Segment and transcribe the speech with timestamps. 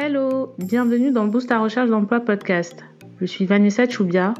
[0.00, 2.84] Hello, bienvenue dans Boost à recherche d'emploi podcast.
[3.20, 4.32] Je suis Vanessa Choubia,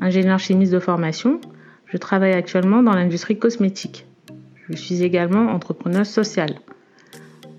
[0.00, 1.40] ingénieure chimiste de formation.
[1.86, 4.06] Je travaille actuellement dans l'industrie cosmétique.
[4.68, 6.60] Je suis également entrepreneuse sociale.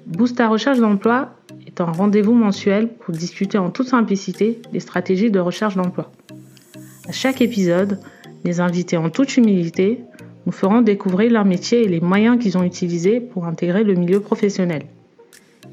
[0.05, 1.35] Boost à recherche d'emploi
[1.67, 6.09] est un rendez-vous mensuel pour discuter en toute simplicité des stratégies de recherche d'emploi.
[7.09, 7.99] À chaque épisode,
[8.45, 9.99] les invités en toute humilité
[10.45, 14.21] nous feront découvrir leur métier et les moyens qu'ils ont utilisés pour intégrer le milieu
[14.21, 14.83] professionnel.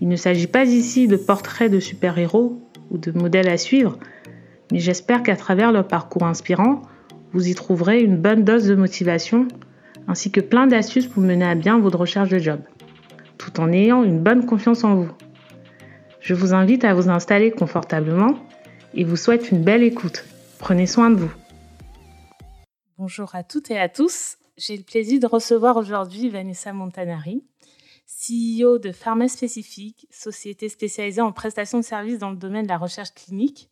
[0.00, 3.98] Il ne s'agit pas ici de portraits de super-héros ou de modèles à suivre,
[4.72, 6.82] mais j'espère qu'à travers leur parcours inspirant,
[7.32, 9.48] vous y trouverez une bonne dose de motivation
[10.06, 12.60] ainsi que plein d'astuces pour mener à bien votre recherche de job,
[13.36, 15.10] tout en ayant une bonne confiance en vous.
[16.20, 18.34] Je vous invite à vous installer confortablement
[18.94, 20.24] et vous souhaite une belle écoute.
[20.58, 21.32] Prenez soin de vous.
[22.96, 24.38] Bonjour à toutes et à tous.
[24.56, 27.44] J'ai le plaisir de recevoir aujourd'hui Vanessa Montanari,
[28.08, 32.78] CEO de Pharma Spécifique, société spécialisée en prestations de services dans le domaine de la
[32.78, 33.68] recherche clinique.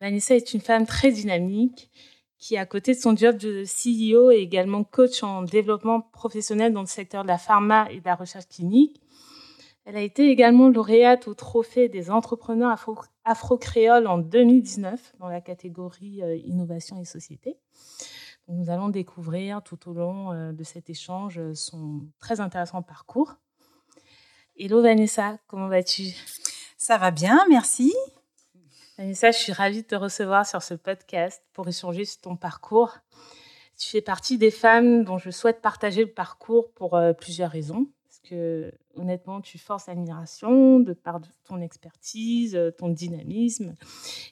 [0.00, 1.90] Vanessa est une femme très dynamique
[2.38, 6.80] qui, à côté de son job de CEO, est également coach en développement professionnel dans
[6.80, 9.00] le secteur de la pharma et de la recherche clinique.
[9.84, 12.76] Elle a été également lauréate au trophée des entrepreneurs
[13.24, 17.58] afro-créoles en 2019 dans la catégorie euh, innovation et société.
[18.52, 23.36] Nous allons découvrir tout au long euh, de cet échange euh, son très intéressant parcours.
[24.58, 26.08] Hello Vanessa, comment vas-tu?
[26.76, 27.94] Ça va bien, merci.
[28.98, 32.98] Vanessa, je suis ravie de te recevoir sur ce podcast pour échanger sur ton parcours.
[33.78, 37.86] Tu fais partie des femmes dont je souhaite partager le parcours pour euh, plusieurs raisons
[38.22, 43.74] que honnêtement, tu forces l'admiration de par ton expertise, euh, ton dynamisme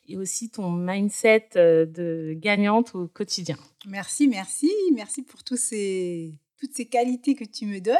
[0.08, 3.56] et aussi ton mindset euh, de gagnante au quotidien.
[3.86, 7.96] Merci, merci, merci pour tous ces, toutes ces qualités que tu me donnes.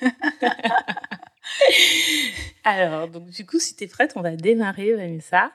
[2.64, 5.52] Alors, donc du coup, si tu es prête, on va démarrer, Vanessa.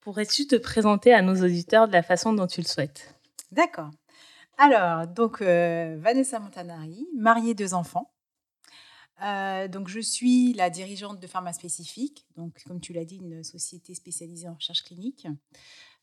[0.00, 3.14] Pourrais-tu te présenter à nos auditeurs de la façon dont tu le souhaites?
[3.52, 3.90] D'accord.
[4.58, 8.11] Alors, donc, euh, Vanessa Montanari, mariée, deux enfants.
[9.20, 13.44] Euh, donc, je suis la dirigeante de Pharma Spécifique, donc comme tu l'as dit, une
[13.44, 15.26] société spécialisée en recherche clinique.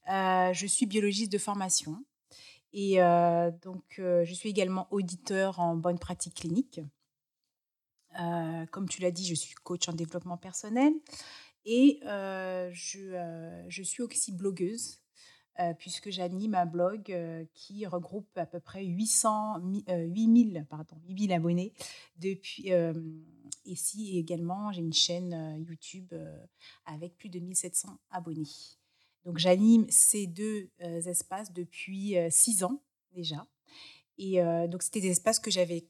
[0.10, 2.04] Euh, je suis biologiste de formation
[2.72, 6.82] et euh, donc je suis également auditeur en bonne pratique clinique.
[8.72, 10.94] comme tu l'as dit, je suis coach en développement personnel
[11.66, 15.02] et je, je, suis aussi blogueuse
[15.60, 20.96] euh, puisque j'anime un blog euh, qui regroupe à peu près 800, 8000 euh, pardon,
[21.08, 21.74] 8000 abonnés.
[22.16, 22.72] Depuis,
[23.66, 26.14] ici également, j'ai une chaîne YouTube
[26.86, 28.48] avec plus de 1700 abonnés.
[29.26, 32.82] Donc j'anime ces deux espaces depuis six ans
[33.12, 33.46] déjà.
[34.18, 35.82] Et donc c'était des espaces que j'avais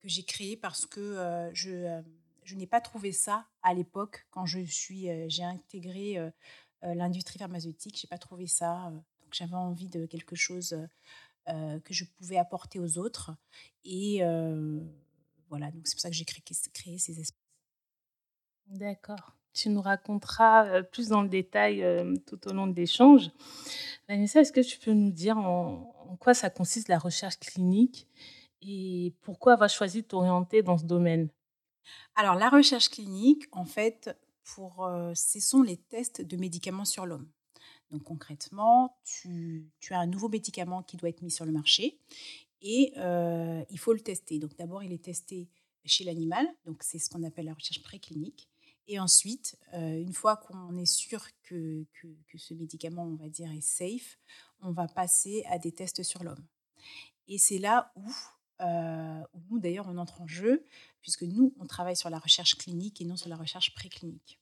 [0.00, 2.02] que j'ai créés parce que je,
[2.44, 6.32] je n'ai pas trouvé ça à l'époque quand je suis j'ai intégré
[6.82, 7.98] l'industrie pharmaceutique.
[8.00, 8.92] J'ai pas trouvé ça
[9.34, 10.76] j'avais envie de quelque chose
[11.48, 13.32] euh, que je pouvais apporter aux autres.
[13.84, 14.80] Et euh,
[15.48, 16.42] voilà, donc c'est pour ça que j'ai créé,
[16.72, 17.38] créé, ces espaces.
[18.66, 19.36] D'accord.
[19.52, 21.84] Tu nous raconteras euh, plus dans le détail
[22.26, 23.30] tout au long de l'échange.
[24.08, 28.06] Vanessa, est-ce que tu peux nous dire en, en, quoi ça consiste la recherche clinique
[28.62, 31.28] et pourquoi avoir choisi de t'orienter dans ce domaine?
[32.14, 37.28] Alors, la recherche clinique, en fait, pour, ce sont les tests de médicaments sur l'homme.
[37.90, 41.98] Donc concrètement, tu, as un nouveau médicament qui doit être mis sur le marché
[42.62, 44.38] et il faut le tester.
[44.38, 45.48] Donc d'abord, il est testé
[45.84, 48.48] chez l'animal, donc c'est ce qu'on appelle la recherche préclinique.
[48.88, 53.60] Et ensuite, une fois qu'on est sûr que, que, ce médicament, on va dire, est
[53.60, 54.18] safe,
[54.60, 56.44] on va passer à des tests sur l'homme.
[57.28, 58.10] Et c'est là où,
[58.60, 60.64] où nous, d'ailleurs, on entre en jeu,
[61.02, 64.38] puisque nous, on travaille sur la recherche clinique et non sur la recherche préclinique.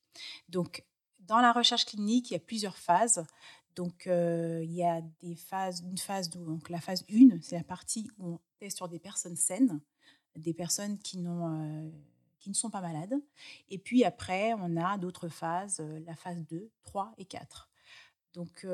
[0.49, 0.85] Donc,
[1.21, 3.25] dans la recherche clinique, il y a plusieurs phases.
[3.77, 7.65] Donc, euh, il y a des phases, une phase, donc la phase 1, c'est la
[7.65, 9.81] partie où on teste sur des personnes saines,
[10.37, 11.91] des personnes qui, euh,
[12.41, 13.15] qui ne sont pas malades.
[13.69, 17.69] Et puis après, on a d'autres phases, euh, la phase 2, 3 et 4.
[18.33, 18.65] Donc,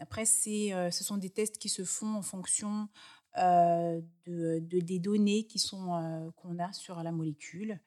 [0.00, 2.88] après, c'est, ce sont des tests qui se font en fonction
[3.38, 7.78] euh, de, des données qui sont euh, qu'on a sur la molécule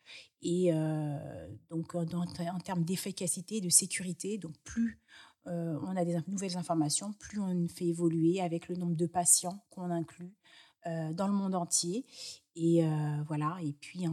[0.44, 5.02] et euh, donc en, termes d'efficacité et de sécurité donc plus
[5.46, 9.90] on a des nouvelles informations plus on fait évoluer avec le nombre de patients qu'on
[9.90, 10.36] inclut
[10.86, 12.06] dans le monde entier
[12.56, 12.84] et
[13.26, 14.06] voilà et puis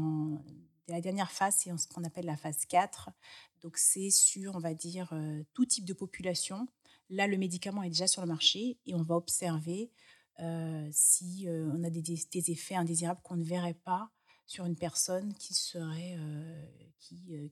[0.89, 3.11] la dernière phase c'est ce qu'on appelle la phase 4
[3.61, 5.13] donc c'est sur on va dire
[5.53, 6.67] tout type de population.
[7.11, 9.91] Là le médicament est déjà sur le marché et on va observer
[10.93, 14.11] si euh, on a des, effets indésirables qu'on ne verrait pas
[14.47, 16.67] sur une personne qui serait, euh,
[16.99, 17.51] qui,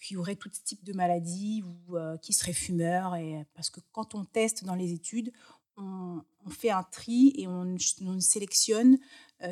[0.00, 3.16] qui auraient tout type de maladie ou qui seraient fumeurs.
[3.16, 5.32] Et, parce que quand on teste dans les études,
[5.76, 8.98] on, fait un tri et on, ne sélectionne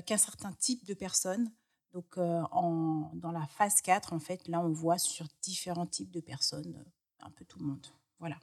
[0.07, 1.53] qu'un certain type de personnes.
[1.93, 6.21] Donc, en, dans la phase 4, en fait, là, on voit sur différents types de
[6.21, 6.85] personnes
[7.21, 7.87] un peu tout le monde.
[8.19, 8.39] Voilà.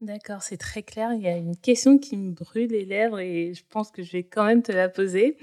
[0.00, 1.12] D'accord, c'est très clair.
[1.12, 4.12] Il y a une question qui me brûle les lèvres et je pense que je
[4.12, 5.36] vais quand même te la poser.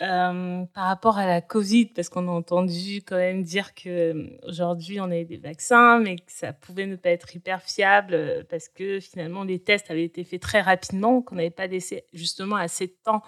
[0.00, 5.04] Euh, par rapport à la Covid, parce qu'on a entendu quand même dire qu'aujourd'hui on
[5.04, 9.44] a des vaccins, mais que ça pouvait ne pas être hyper fiable parce que finalement
[9.44, 13.22] les tests avaient été faits très rapidement, qu'on n'avait pas laissé justement assez de temps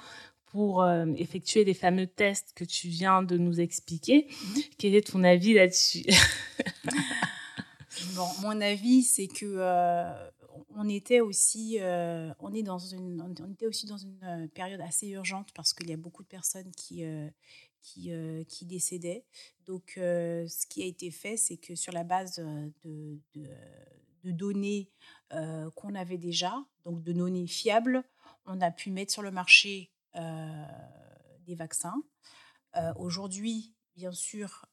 [0.47, 4.27] pour euh, effectuer les fameux tests que tu viens de nous expliquer.
[4.29, 4.59] Mmh.
[4.79, 6.05] Quel est ton avis là-dessus?
[8.17, 9.57] Bon, mon avis, c'est que
[10.77, 14.81] on était aussi, euh, on est dans une, on était aussi dans une euh, période
[14.81, 17.29] assez urgente parce qu'il y a beaucoup de personnes qui, euh,
[17.83, 18.11] qui,
[18.49, 19.25] qui, décédaient.
[19.67, 22.37] Donc, ce qui a été fait, c'est que sur la base
[22.83, 23.21] de,
[24.25, 24.91] données
[25.75, 28.03] qu'on avait déjà, donc de données fiables,
[28.47, 32.03] on a pu mettre sur le marché des vaccins.
[32.97, 34.65] Aujourd'hui, bien sûr,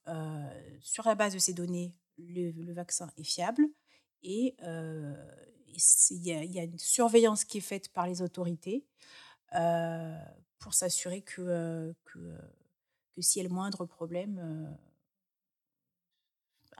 [0.79, 3.67] sur la base de ces données, le vaccin est fiable
[4.23, 4.55] et
[6.11, 8.85] il y, a une surveillance qui est faite par les autorités
[9.55, 10.17] euh,
[10.59, 12.19] pour s'assurer que, euh, que,
[13.15, 14.69] que s'il y a le moindre problème, euh,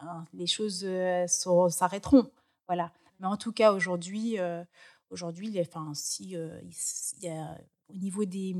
[0.01, 0.85] ben, les choses
[1.27, 2.31] s'arrêteront.
[2.67, 2.91] Voilà.
[3.19, 4.37] Mais en tout cas, aujourd'hui,
[5.09, 8.55] aujourd'hui enfin, si, au niveau des.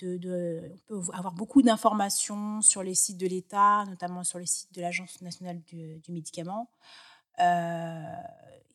[0.00, 4.46] De, de, on peut avoir beaucoup d'informations sur les sites de l'État, notamment sur les
[4.46, 6.68] sites de l'Agence nationale du, médicament.
[7.38, 8.02] Euh,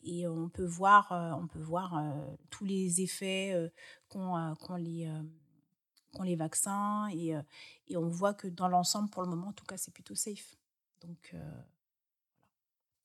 [0.04, 3.56] et on peut voir, euh, on peut voir euh, tous les effets
[4.08, 5.12] qu'ont les,
[6.24, 7.34] les vaccins et,
[7.88, 10.56] et, on voit que dans l'ensemble, pour le moment, en tout cas, c'est plutôt safe.
[11.02, 11.36] Donc,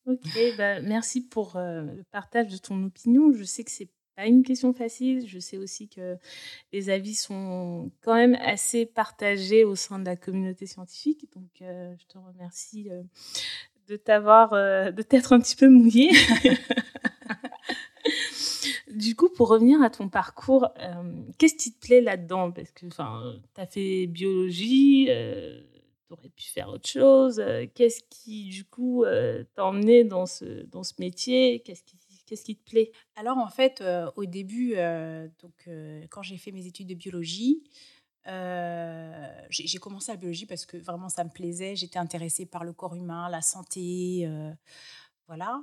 [0.06, 3.32] Ok, bah, merci pour le partage de ton opinion.
[3.32, 5.26] Je sais que c'est pas une question facile.
[5.26, 6.18] Je sais aussi que
[6.72, 11.26] les avis sont quand même assez partagés au sein de la communauté scientifique.
[11.34, 12.90] Donc, je te remercie
[13.88, 16.10] de t'avoir, euh, de t'être un petit peu mouillé.
[18.90, 22.52] du coup, pour revenir à ton parcours, euh, qu'est-ce qui te plaît là-dedans?
[22.52, 25.60] Parce que tu as fait biologie, euh,
[26.06, 27.42] tu aurais pu faire autre chose.
[27.74, 29.04] Qu'est-ce qui, du coup,
[29.54, 31.60] t'a emmené dans ce, dans ce métier?
[31.60, 31.96] Qu'est-ce qui,
[32.26, 32.92] qu'est-ce qui te plaît?
[33.16, 33.82] Alors, en fait,
[34.16, 34.74] au début,
[35.42, 35.68] donc,
[36.10, 37.62] quand j'ai fait mes études de biologie,
[38.26, 41.76] euh, j'ai commencé la biologie parce que vraiment ça me plaisait.
[41.76, 44.24] J'étais intéressée par le corps humain, la santé.
[44.26, 44.52] Euh,
[45.26, 45.62] voilà.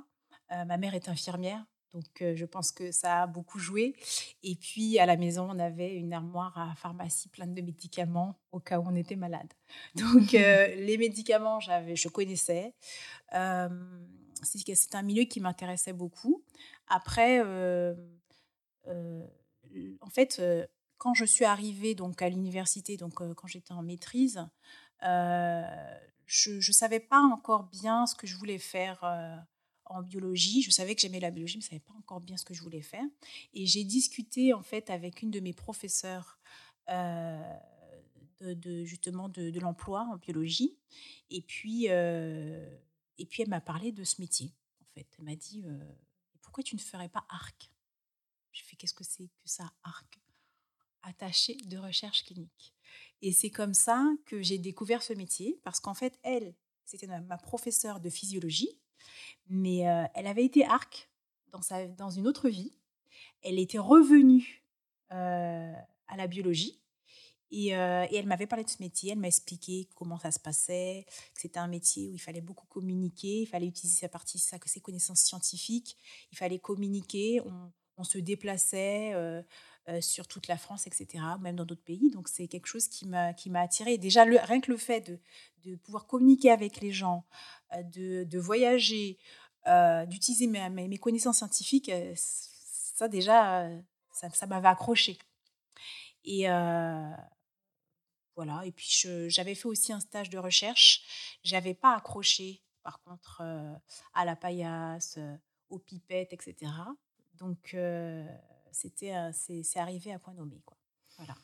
[0.52, 1.64] Euh, ma mère est infirmière,
[1.94, 3.94] donc je pense que ça a beaucoup joué.
[4.42, 8.60] Et puis à la maison, on avait une armoire à pharmacie pleine de médicaments au
[8.60, 9.50] cas où on était malade.
[9.94, 12.74] Donc les médicaments, je connaissais.
[13.30, 16.44] C'est un milieu qui m'intéressait beaucoup.
[16.88, 17.40] Après,
[18.90, 20.42] en fait,
[21.02, 24.48] quand je suis arrivée donc à l'université, donc quand j'étais en maîtrise,
[25.00, 29.02] je ne savais pas encore bien ce que je voulais faire
[29.86, 30.62] en biologie.
[30.62, 32.54] Je savais que j'aimais la biologie, mais je ne savais pas encore bien ce que
[32.54, 33.04] je voulais faire.
[33.52, 36.38] Et j'ai discuté en fait avec une de mes professeurs
[36.88, 40.78] de, justement de, l'emploi en biologie.
[41.30, 44.54] Et puis, et puis elle m'a parlé de ce métier.
[44.82, 45.64] En fait, elle m'a dit
[46.42, 47.72] pourquoi tu ne ferais pas arc?
[48.52, 50.22] Je fais qu'est-ce que c'est que ça arc?
[51.02, 52.74] Attachée de recherche clinique.
[53.22, 56.54] Et c'est comme ça que j'ai découvert ce métier, parce qu'en fait, elle,
[56.84, 58.80] c'était ma professeure de physiologie,
[59.48, 61.08] mais euh, elle avait été arc
[61.48, 62.76] dans, sa, dans une autre vie.
[63.42, 64.64] Elle était revenue
[65.12, 65.72] euh,
[66.08, 66.80] à la biologie.
[67.54, 70.40] Et, euh, et elle m'avait parlé de ce métier, elle m'a expliqué comment ça se
[70.40, 71.04] passait,
[71.34, 74.80] que c'était un métier où il fallait beaucoup communiquer, il fallait utiliser sa partie, ses
[74.80, 75.98] connaissances scientifiques,
[76.30, 79.12] il fallait communiquer, on, on se déplaçait,
[80.00, 82.10] sur toute la France, etc., même dans d'autres pays.
[82.10, 83.98] Donc c'est quelque chose qui m'a qui m'a attiré.
[83.98, 85.18] Déjà rien que le fait de,
[85.64, 87.24] de pouvoir communiquer avec les gens,
[87.74, 89.18] euh, de, de voyager,
[89.66, 93.68] euh, d'utiliser mes, mes, connaissances scientifiques, ça déjà
[94.12, 95.18] ça, ça m'avait accroché.
[96.24, 96.46] Et
[98.36, 98.62] voilà.
[98.64, 101.38] Et puis j'avais fait aussi un stage de recherche.
[101.42, 103.42] J'avais pas accroché par contre
[104.14, 105.18] à la paillasse,
[105.70, 106.70] aux pipettes, etc.
[107.34, 107.74] Donc
[108.72, 110.60] c'était, euh, c'est, arrivé à point nommé.
[110.64, 110.76] Quoi.
[111.18, 111.34] Voilà.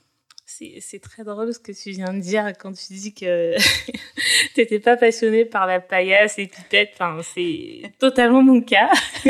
[0.47, 3.54] C'est, très drôle ce que tu viens de dire quand tu dis que
[4.54, 6.92] tu n'étais pas passionné par la paillasse et pipette.
[6.94, 8.90] Enfin, c'est totalement mon cas.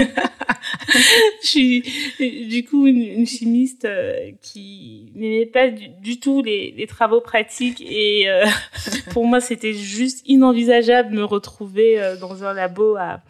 [1.43, 7.81] je suis du coup une, chimiste euh, qui n'aimait pas du, tout les, travaux pratiques
[7.81, 8.47] et euh,
[9.11, 13.23] pour moi c'était juste inenvisageable de me retrouver dans un labo à,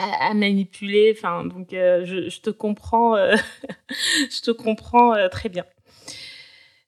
[0.00, 1.14] à, manipuler.
[1.16, 3.16] Enfin donc je, je, te comprends,
[3.88, 5.64] je te comprends très bien.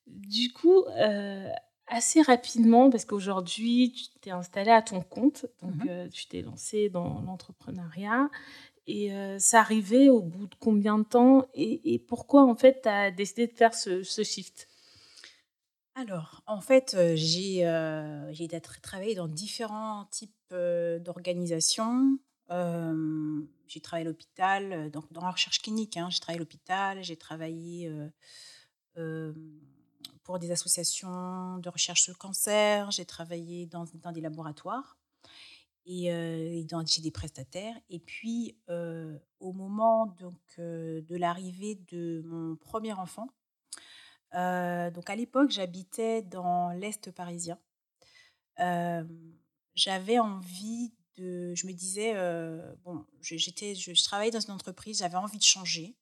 [0.07, 0.85] Du coup,
[1.87, 6.89] assez rapidement, parce qu'aujourd'hui, tu t'es installé à ton compte, donc mmh tu t'es lancé
[6.89, 8.29] dans l'entrepreneuriat.
[8.87, 13.11] Et ça arrivait au bout de combien de temps et, pourquoi en fait tu as
[13.11, 14.69] décidé de faire ce, shift?
[15.95, 18.33] Alors, en fait, j'ai euh,
[18.83, 22.19] travaillé dans différents types d'organisations.
[22.49, 25.97] J'ai travaillé à l'hôpital, donc dans la recherche clinique.
[25.97, 27.91] Hein, j'ai travaillé à l'hôpital, j'ai travaillé
[30.23, 34.99] pour des associations de recherche sur le cancer, j'ai travaillé dans, dans des laboratoires
[35.87, 37.75] et, dans, chez des prestataires.
[37.91, 38.57] Et puis,
[39.41, 43.29] au moment donc, de l'arrivée de mon premier enfant,
[44.33, 47.59] donc à l'époque, j'habitais dans l'Est parisien.
[49.75, 52.15] j'avais envie Je me disais,
[52.85, 55.95] bon, j'étais, je, travaillais dans une entreprise, j'avais envie de changer.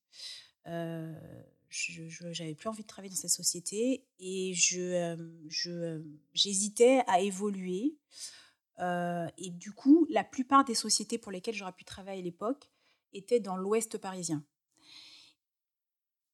[0.67, 5.17] je n'avais plus envie de travailler dans cette société et je,
[5.49, 6.03] je,
[6.33, 7.97] j'hésitais à évoluer.
[8.81, 12.71] Euh, et du coup, la plupart des sociétés pour lesquelles j'aurais pu travailler à l'époque
[13.13, 14.45] étaient dans l'ouest parisien.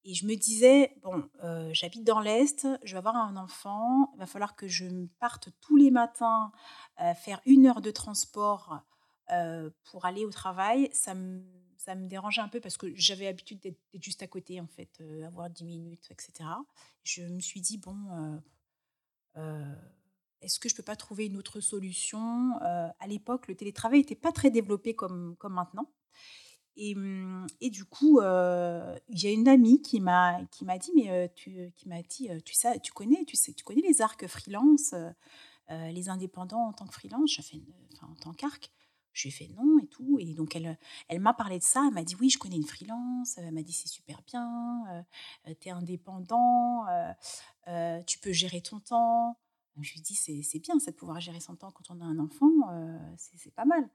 [0.09, 4.19] Et je me disais, bon, euh, j'habite dans l'Est, je vais avoir un enfant, il
[4.19, 4.85] va falloir que je
[5.19, 6.53] parte tous les matins
[7.01, 8.81] euh, faire une heure de transport
[9.83, 10.89] pour aller au travail.
[10.93, 11.43] Ça me,
[12.07, 15.65] dérangeait un peu parce que j'avais l'habitude d'être juste à côté, en fait, avoir 10
[15.65, 16.49] minutes, etc.
[17.03, 18.41] Je me suis dit, bon,
[20.41, 22.53] est-ce que je peux pas trouver une autre solution?
[22.61, 25.91] Euh, À l'époque, le télétravail n'était pas très développé comme maintenant.
[26.77, 30.77] Et, mmh, et du coup, euh, il y a une amie qui m'a qui m'a
[30.77, 33.81] dit mais euh, tu qui m'a dit tu sais tu connais tu sais tu connais
[33.81, 34.93] les arcs freelance
[35.69, 37.33] les indépendants en tant que freelance?
[37.33, 37.61] Je fais
[37.93, 38.71] enfin en tant qu'arc.
[39.11, 40.17] Je lui ai fait non et tout.
[40.19, 40.77] Et donc elle
[41.09, 41.83] elle m'a parlé de ça.
[41.87, 43.37] Elle m'a dit oui je connais une freelance.
[43.37, 45.05] Elle m'a dit c'est super bien
[45.59, 46.85] tu es indépendant
[48.05, 49.37] tu peux gérer ton temps
[49.81, 52.51] je lui dis, c'est bien, de pouvoir gérer son temps quand on a un enfant,
[52.71, 53.89] euh, c'est pas mal.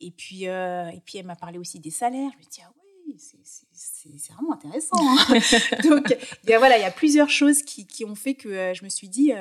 [0.00, 2.30] Et puis, euh, et puis elle m'a parlé aussi des salaires.
[2.32, 2.72] Je lui dis, ah
[3.06, 4.96] oui, c'est vraiment intéressant.
[4.98, 5.16] Hein.
[5.82, 8.84] Donc, il voilà, il y a plusieurs choses qui, qui ont fait que euh, je
[8.84, 9.32] me suis dit,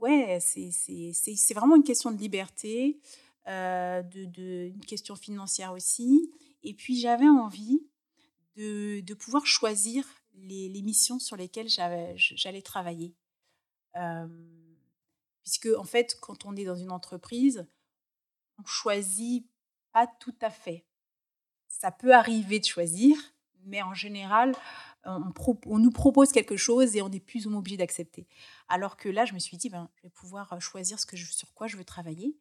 [0.00, 3.00] ouais, c'est vraiment une question de liberté,
[3.46, 6.30] de, de, une question financière aussi.
[6.62, 7.82] Et puis, j'avais envie
[8.56, 13.14] de, de pouvoir choisir les, les missions sur lesquelles j'allais travailler
[15.42, 17.66] puisque, en fait, quand on est dans une entreprise,
[18.58, 19.46] on choisit
[19.92, 20.84] pas tout à fait.
[21.68, 23.16] Ça peut arriver de choisir,
[23.64, 24.54] mais en général,
[25.04, 28.26] on, nous propose quelque chose et on est plus ou moins obligé d'accepter.
[28.68, 31.76] Alors que là, je me suis dit, ben, je vais pouvoir choisir sur quoi je
[31.76, 32.36] veux travailler.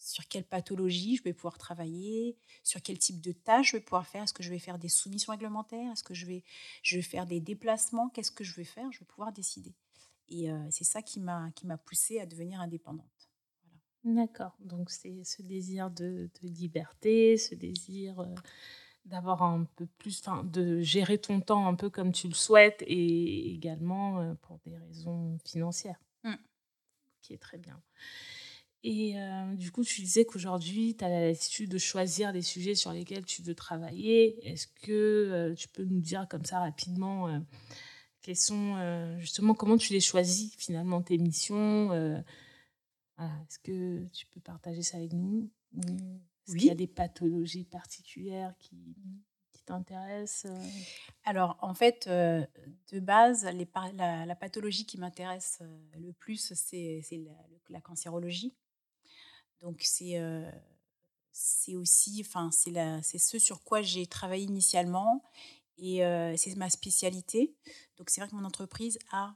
[0.00, 4.06] Sur quelle pathologie je vais pouvoir travailler, sur quel type de tâches je vais pouvoir
[4.06, 4.22] faire.
[4.24, 6.42] Est-ce que je vais faire des soumissions réglementaires Est-ce que je vais,
[6.82, 9.74] je vais faire des déplacements Qu'est-ce que je vais faire Je vais pouvoir décider.
[10.28, 13.30] Et euh, c'est ça qui m'a qui m'a poussée à devenir indépendante.
[14.04, 14.56] D'accord.
[14.60, 18.34] Donc c'est ce désir de, liberté, ce désir euh,
[19.04, 22.82] d'avoir un peu plus, enfin, de gérer ton temps un peu comme tu le souhaites
[22.86, 26.00] et également euh, pour des raisons financières.
[26.24, 26.34] Mmh.
[27.20, 27.82] Qui est très bien.
[28.82, 32.74] Et euh, du coup, tu disais qu'aujourd'hui, tu as la latitude de choisir les sujets
[32.74, 34.38] sur lesquels tu veux travailler.
[34.46, 37.38] Est-ce que euh, tu peux nous dire comme ça rapidement euh,
[38.22, 38.76] quels sont
[39.18, 41.94] justement comment tu les choisis finalement tes missions
[43.18, 45.50] Est-ce que tu peux partager ça avec nous?
[46.46, 48.76] Est-ce qu'il y a des pathologies particulières qui,
[49.52, 50.52] qui t'intéressent
[51.24, 55.62] Alors en fait, de base, les la, la, pathologie qui m'intéresse
[55.98, 57.32] le plus, c'est la,
[57.70, 58.54] la cancérologie.
[59.60, 60.16] Donc c'est
[61.74, 65.22] aussi, enfin c'est ce sur quoi j'ai travaillé initialement
[65.78, 65.98] et
[66.36, 67.54] c'est ma spécialité.
[67.96, 69.34] Donc c'est vrai que mon entreprise a,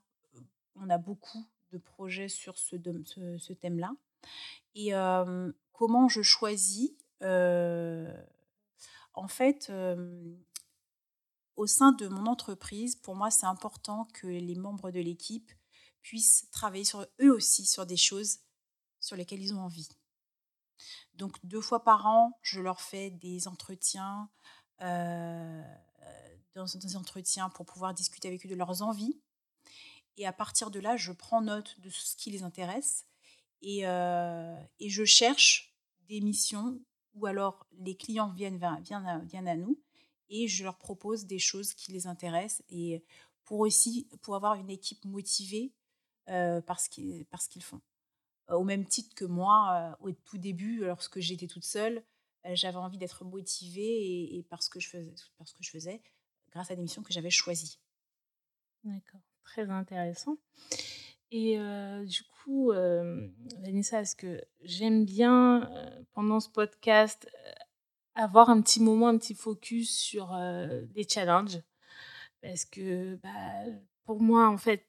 [0.77, 3.93] on a beaucoup de projets sur ce, ce, ce thème-là.
[4.75, 4.93] Et
[5.73, 6.91] comment je choisis
[7.21, 8.09] En
[9.29, 9.73] fait,
[11.57, 15.53] au sein de mon entreprise, pour moi, c'est important que les membres de l'équipe
[16.03, 18.41] puissent travailler sur eux aussi sur des choses
[19.01, 19.89] sur lesquelles ils ont envie.
[21.15, 24.29] Donc deux fois par an, je leur fais des entretiens,
[24.83, 25.63] euh,
[26.55, 29.21] dans des entretiens pour pouvoir discuter avec eux de leurs envies.
[30.17, 33.07] Et à partir de là, je prends note de ce qui les intéresse
[33.63, 35.75] et, euh, je cherche
[36.09, 36.81] des missions
[37.15, 39.81] ou alors les clients viennent, viennent, à, viennent à nous
[40.29, 43.05] et je leur propose des choses qui les intéressent et
[43.45, 45.73] pour aussi pour avoir une équipe motivée
[46.29, 47.81] euh, par ce qu'ils font.
[48.49, 52.03] Au même titre que moi, au tout début, lorsque j'étais toute seule,
[52.53, 56.03] j'avais envie d'être motivée et, parce, que je faisais, parce que je faisais,
[56.53, 57.79] grâce à des missions que j'avais choisies.
[58.85, 60.37] D'accord, très intéressant.
[61.31, 61.57] Et
[62.05, 62.73] du coup,
[63.61, 65.71] Vanessa, est-ce que j'aime bien,
[66.13, 67.29] pendant ce podcast,
[68.15, 70.37] avoir un petit moment, un petit focus sur
[70.95, 71.63] les challenges?
[72.43, 73.65] Parce que bah,
[74.05, 74.87] pour moi, en fait,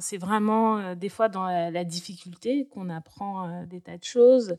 [0.00, 4.56] c'est vraiment des fois dans la, difficulté qu'on apprend des tas de choses.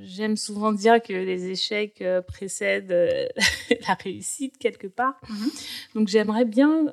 [0.00, 3.28] J'aime souvent dire que les échecs précèdent
[3.88, 5.20] la réussite quelque part.
[5.28, 5.46] Mmh
[5.94, 6.86] Donc j'aimerais bien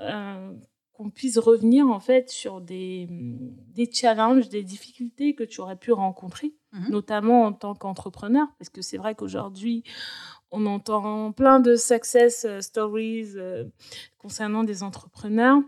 [0.93, 5.91] qu'on puisse revenir en fait sur des, des challenges, des difficultés que tu aurais pu
[5.91, 9.83] rencontrer, mmh notamment en tant qu'entrepreneur, parce que c'est vrai qu'aujourd'hui,
[10.51, 13.33] on entend plein de success stories
[14.19, 15.59] concernant des entrepreneurs.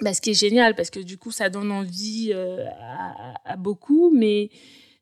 [0.00, 2.64] Bah, ce qui est génial parce que du coup, ça donne envie euh,
[3.44, 4.10] à, beaucoup.
[4.10, 4.50] Mais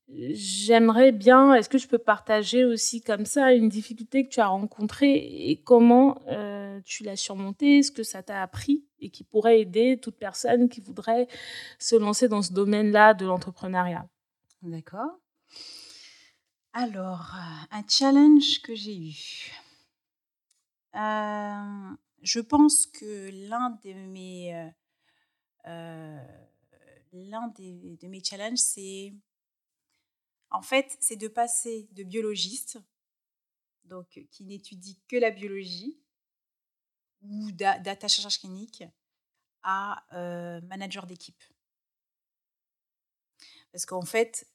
[0.08, 4.46] j'aimerais bien, est-ce que je peux partager aussi comme ça une difficulté que tu as
[4.46, 5.16] rencontrée
[5.50, 9.98] et comment euh, tu l'as surmontée, ce que ça t'a appris et qui pourrait aider
[10.00, 11.28] toute personne qui voudrait
[11.78, 14.08] se lancer dans ce domaine-là de l'entrepreneuriat?
[14.62, 15.18] D'accord.
[16.72, 17.34] Alors,
[17.70, 19.52] un challenge que j'ai eu.
[20.94, 24.72] Euh, je pense que l'un de mes
[25.66, 29.12] l'un de mes challenges, c'est
[30.50, 32.78] en fait, c'est de passer de biologiste,
[33.84, 35.98] donc qui n'étudie que la biologie,
[37.22, 38.84] ou d'attachage clinique,
[39.62, 41.42] à euh, manager d'équipe.
[43.72, 44.48] Parce qu'en fait,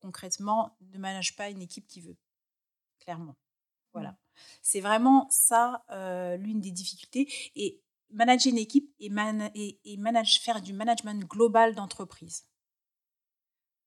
[0.00, 2.16] concrètement, ne manage pas une équipe qui veut,
[2.98, 3.36] clairement.
[3.94, 4.10] Voilà.
[4.10, 4.16] Mmh.
[4.62, 7.32] C'est vraiment ça euh, l'une des difficultés.
[7.56, 9.10] Et manager une équipe et,
[9.84, 12.46] et, manage, faire du management global d'entreprise.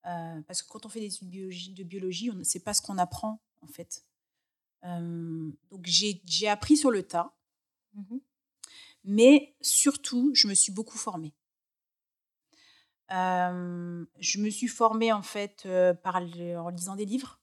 [0.05, 2.73] Euh, parce que quand on fait des études biologie, de biologie, on ne sait pas
[2.73, 4.05] ce qu'on apprend, en fait.
[4.83, 7.35] Euh, donc, j'ai appris sur le tas.
[7.93, 8.17] Mmh
[9.03, 11.33] Mais surtout, je me suis beaucoup formée.
[13.11, 15.67] Euh, je me suis formée, en fait,
[16.03, 17.41] par, en lisant des livres.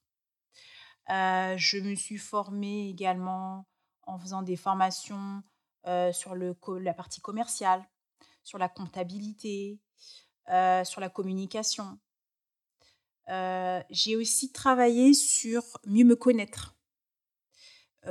[1.09, 3.69] je me suis formée également
[4.03, 5.43] en faisant des formations
[5.89, 7.83] euh, sur le, la partie commerciale,
[8.45, 9.81] sur la comptabilité,
[10.51, 11.99] euh, sur la communication.
[13.31, 16.77] Euh, j'ai aussi travaillé sur mieux me connaître.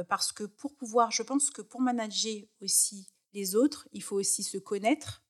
[0.10, 4.44] parce que pour pouvoir, je pense que pour manager aussi les autres, il faut aussi
[4.44, 5.24] se connaître,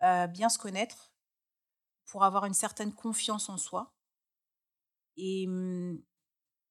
[0.00, 1.12] bien se connaître,
[2.06, 3.94] pour avoir une certaine confiance en soi.
[5.16, 6.02] Et, mmh,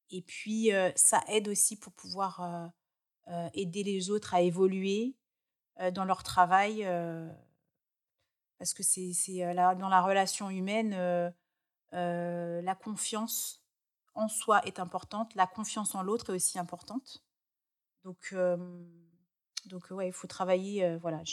[0.10, 2.74] et puis, ça aide aussi pour pouvoir
[3.54, 5.16] aider les autres à évoluer
[5.80, 6.86] euh, dans leur travail.
[6.86, 7.28] Euh,
[8.60, 9.12] parce que c'est
[9.56, 10.92] dans la relation humaine,
[11.92, 13.62] la confiance
[14.14, 17.26] en soi est importante, la confiance en l'autre est aussi importante.
[18.06, 18.34] Donc,
[19.66, 20.96] donc ouais, il faut travailler.
[20.98, 21.24] voilà,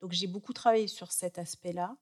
[0.00, 1.96] donc j'ai beaucoup travaillé sur cet aspect-là.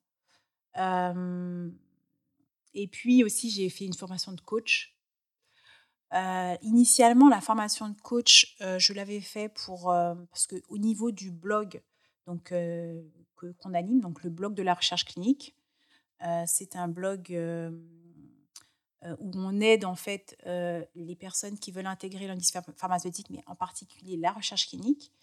[2.75, 4.95] et puis aussi, j'ai fait une formation de coach
[6.13, 10.77] euh, initialement, la formation de coach, euh, je l'avais fait pour euh, parce que au
[10.77, 11.81] niveau du blog,
[12.25, 12.53] donc
[13.35, 15.55] qu'on anime, donc le blog de la recherche clinique,
[16.45, 17.31] c'est un blog
[19.03, 24.17] où on aide en fait les personnes qui veulent intégrer l'industrie pharmaceutique, mais en particulier
[24.17, 25.13] la recherche clinique.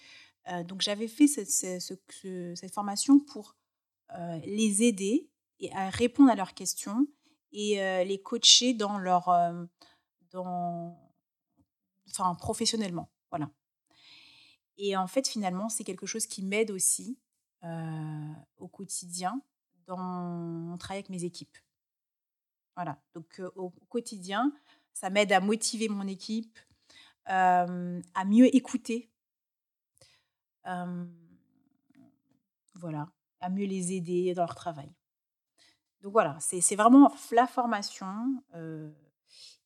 [0.66, 3.56] donc j'avais fait cette, cette, formation pour
[4.44, 5.28] les aider
[5.60, 7.06] et à répondre à leurs questions
[7.52, 9.28] et les coacher dans leur
[10.40, 13.10] enfin, professionnellement.
[13.30, 13.50] Voilà.
[14.76, 17.18] Et en fait, finalement, c'est quelque chose qui m'aide aussi
[18.58, 19.40] au quotidien
[19.86, 21.56] dans mon travail avec mes équipes.
[22.76, 23.00] Voilà.
[23.14, 24.52] Donc, au, quotidien,
[24.92, 26.58] ça m'aide à motiver mon équipe,
[27.26, 27.66] à
[28.26, 29.10] mieux écouter.
[32.74, 33.08] voilà.
[33.40, 34.92] À mieux les aider dans leur travail.
[36.02, 36.36] Donc, voilà.
[36.40, 38.42] C'est vraiment la formation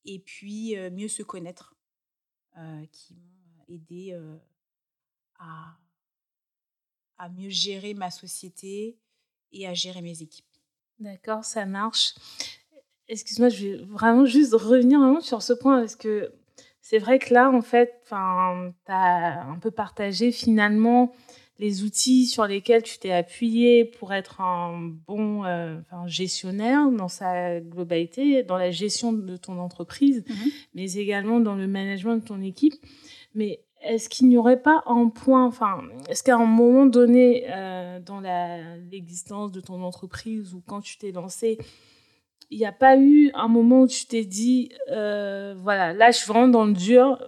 [0.05, 1.75] et puis mieux se connaître,
[2.93, 4.19] qui m'ont aidé
[5.39, 5.77] à,
[7.19, 8.99] à mieux gérer ma société
[9.53, 10.45] et à gérer mes équipes.
[10.99, 12.15] D'accord, ça marche.
[13.09, 16.33] Excuse-moi, je vais vraiment juste revenir un sur ce point parce que
[16.81, 21.13] c'est vrai que là, en fait, tu as un peu partagé finalement
[21.59, 27.61] les outils sur lesquels tu t'es appuyé pour être un bon euh, gestionnaire dans sa
[27.61, 30.51] globalité, dans la gestion de ton entreprise, mhm.
[30.75, 32.75] mais également dans le management de ton équipe.
[33.35, 37.99] Mais est-ce qu'il n'y aurait pas un point, enfin, est-ce qu'à un moment donné euh,
[38.01, 38.21] dans
[38.91, 41.59] l'existence de ton entreprise ou quand tu t'es lancé,
[42.51, 46.19] il n'y a pas eu un moment où tu t'es dit, euh, voilà, là je
[46.19, 47.19] suis vraiment dans le dur,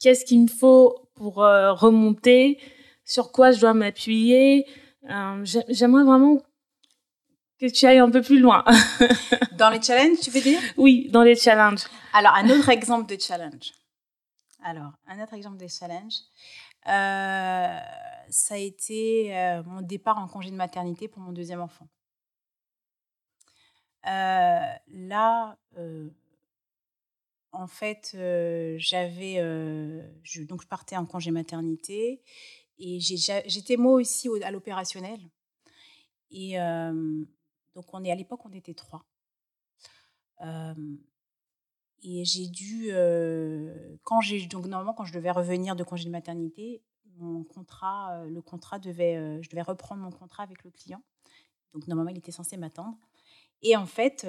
[0.00, 2.58] qu'est-ce qu'il me faut pour euh, remonter,
[3.04, 4.66] sur quoi je dois m'appuyer.
[5.08, 6.42] Euh, j'aimerais vraiment
[7.60, 8.64] que tu ailles un peu plus loin.
[9.58, 10.60] dans les challenges, tu veux dire?
[10.76, 11.84] Oui, dans les challenges.
[12.14, 13.72] Alors, un autre exemple de challenge.
[14.64, 16.14] Alors, un autre exemple de challenge.
[16.86, 17.78] Euh,
[18.30, 21.86] ça a été mon départ en congé de maternité pour mon deuxième enfant.
[24.04, 25.58] là,
[27.52, 28.10] en fait,
[28.78, 29.36] j'avais,
[30.22, 32.22] je, donc je partais en congé maternité
[32.78, 35.20] et j'étais moi aussi à l'opérationnel.
[36.30, 36.56] Et
[37.74, 39.04] donc on est à l'époque on était trois.
[42.02, 42.90] et j'ai dû,
[44.04, 46.82] quand j'ai donc normalement quand je devais revenir de congé de maternité,
[47.16, 51.02] mon contrat, le contrat devait, je devais reprendre mon contrat avec le client.
[51.74, 52.96] Donc normalement il était censé m'attendre.
[53.62, 54.24] Et en fait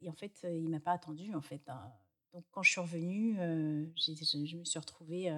[0.00, 1.68] et en fait, il ne m'a pas attendu, en fait.
[1.68, 1.92] Hein.
[2.32, 5.32] Donc, quand je suis revenue, je, me suis retrouvée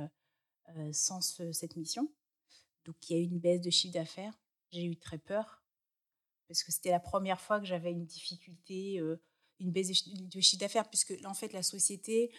[0.92, 2.10] sans cette mission.
[2.84, 4.38] Donc, il y a eu une baisse de chiffre d'affaires.
[4.72, 5.62] J'ai eu très peur
[6.48, 9.00] parce que c'était la première fois que j'avais une difficulté,
[9.60, 12.32] une baisse de chiffre d'affaires, puisque en fait, la société,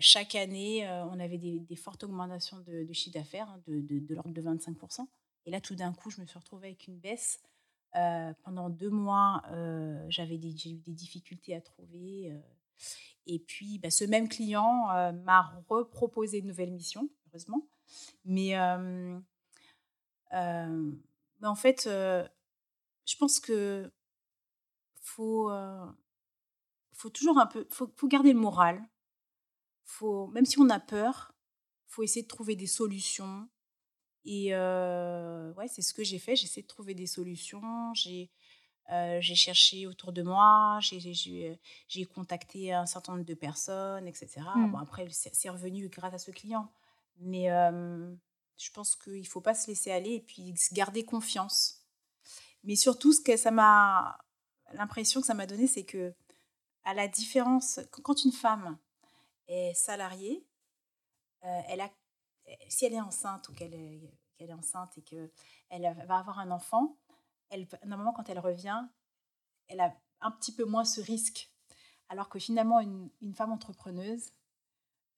[0.00, 5.06] chaque année, on avait des, fortes augmentations de, chiffre d'affaires, hein, de l'ordre de 25%.
[5.46, 7.40] Et là, tout d'un coup, je me suis retrouvée avec une baisse
[7.96, 12.30] euh, pendant deux mois, euh, j'avais j'ai eu des difficultés à trouver.
[12.30, 12.38] Euh.
[13.26, 14.86] et puis, bah, ce même client
[15.24, 17.66] m'a reproposé une nouvelle mission, heureusement.
[18.24, 19.22] Mais, en
[21.54, 23.90] fait, je pense que
[25.00, 25.50] faut,
[27.14, 28.82] toujours un peu, faut garder le moral.
[29.84, 31.32] Faut, même si on a peur,
[31.86, 33.48] faut essayer de trouver des solutions
[34.26, 36.36] et ouais, c'est ce que j'ai fait.
[36.36, 37.94] J'ai essayé de trouver des solutions.
[37.94, 38.30] J'ai
[39.20, 40.78] j'ai cherché autour de moi.
[40.80, 44.40] J'ai contacté un certain nombre de personnes, etc.
[44.56, 44.82] Bon, mmh.
[44.82, 46.70] après, c'est revenu grâce à ce client.
[47.18, 47.46] Mais
[48.56, 51.82] je pense qu'il ne faut pas se laisser aller et puis garder confiance.
[52.64, 54.18] Mais surtout, ce que ça m'a
[54.72, 56.12] l'impression que ça m'a donné, c'est que
[56.84, 58.78] à la différence, quand une femme
[59.48, 60.44] est salariée,
[61.42, 61.90] elle a
[62.68, 66.96] si elle est enceinte ou qu'elle est, est, enceinte et qu'elle va avoir un enfant,
[67.50, 68.82] elle, normalement, quand elle revient,
[69.68, 71.50] elle a un petit peu moins ce risque.
[72.08, 74.30] Alors que finalement, une, femme entrepreneuse,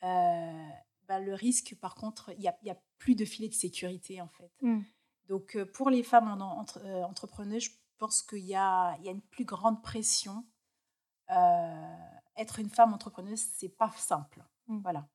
[0.03, 0.69] euh,
[1.07, 4.29] bah, le risque, par contre, il n'y a, a, plus de filet de sécurité, en
[4.29, 4.51] fait.
[4.63, 4.81] Mmh.
[5.29, 9.23] Donc, euh, pour les femmes en, euh, entrepreneuses, je pense qu'il y, y a, une
[9.23, 10.45] plus grande pression.
[12.37, 14.45] être une femme entrepreneuse, c'est pas simple.
[14.67, 14.79] Mmh.
[14.79, 15.09] Voilà.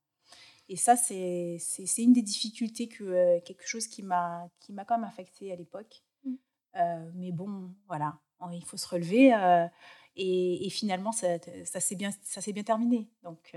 [0.73, 1.59] Et ça, c'est
[1.99, 6.01] une des difficultés, que, euh, quelque chose qui m'a quand même affectée à l'époque.
[6.25, 6.33] Mmh.
[6.77, 8.17] Euh, mais bon, voilà,
[8.51, 9.35] il faut se relever.
[9.35, 9.67] Euh,
[10.15, 11.27] et, et, finalement, ça,
[11.63, 12.09] ça s'est bien,
[12.47, 13.07] bien terminé.
[13.21, 13.55] Donc,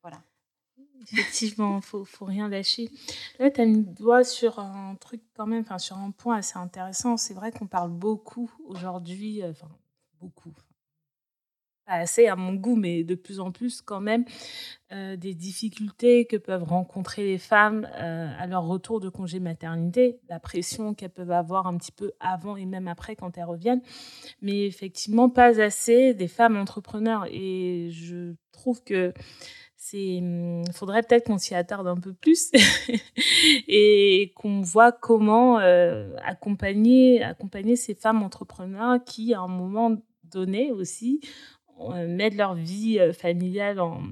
[0.00, 0.22] voilà.
[1.02, 2.88] Effectivement, il ne faut, faut, rien lâcher.
[3.38, 6.38] Là, tu as mis le doigt sur un truc quand même, enfin, sur un point
[6.38, 7.18] assez intéressant.
[7.18, 9.68] C'est vrai qu'on parle beaucoup aujourd'hui, enfin,
[10.20, 10.54] beaucoup,
[11.86, 14.24] pas assez à mon goût, mais de plus en plus quand même,
[14.92, 20.18] euh, des difficultés que peuvent rencontrer les femmes euh, à leur retour de congé maternité,
[20.28, 23.82] la pression qu'elles peuvent avoir un petit peu avant et même après quand elles reviennent,
[24.42, 27.26] mais effectivement pas assez des femmes entrepreneurs.
[27.30, 29.12] Et je trouve que
[29.76, 32.50] c'est hum, faudrait peut-être qu'on s'y attarde un peu plus
[33.68, 40.72] et qu'on voit comment euh, accompagner accompagner ces femmes entrepreneurs qui à un moment donné
[40.72, 41.20] aussi
[42.06, 44.02] mettre leur vie euh, familiale en,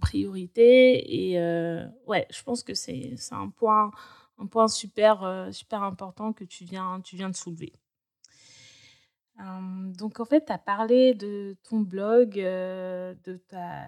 [0.00, 1.30] priorité.
[1.30, 3.90] Et euh, ouais, je pense que c'est un point,
[4.38, 7.72] un point super, super important que tu viens, tu viens de soulever.
[9.38, 13.84] donc en fait, tu as parlé de ton blog, de, ta,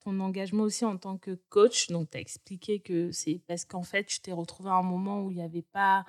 [0.00, 1.88] ton engagement aussi en tant que coach.
[1.88, 5.22] Donc tu as expliqué que c'est parce qu'en fait, tu t'es retrouvé à un moment
[5.22, 6.04] où il n'y avait pas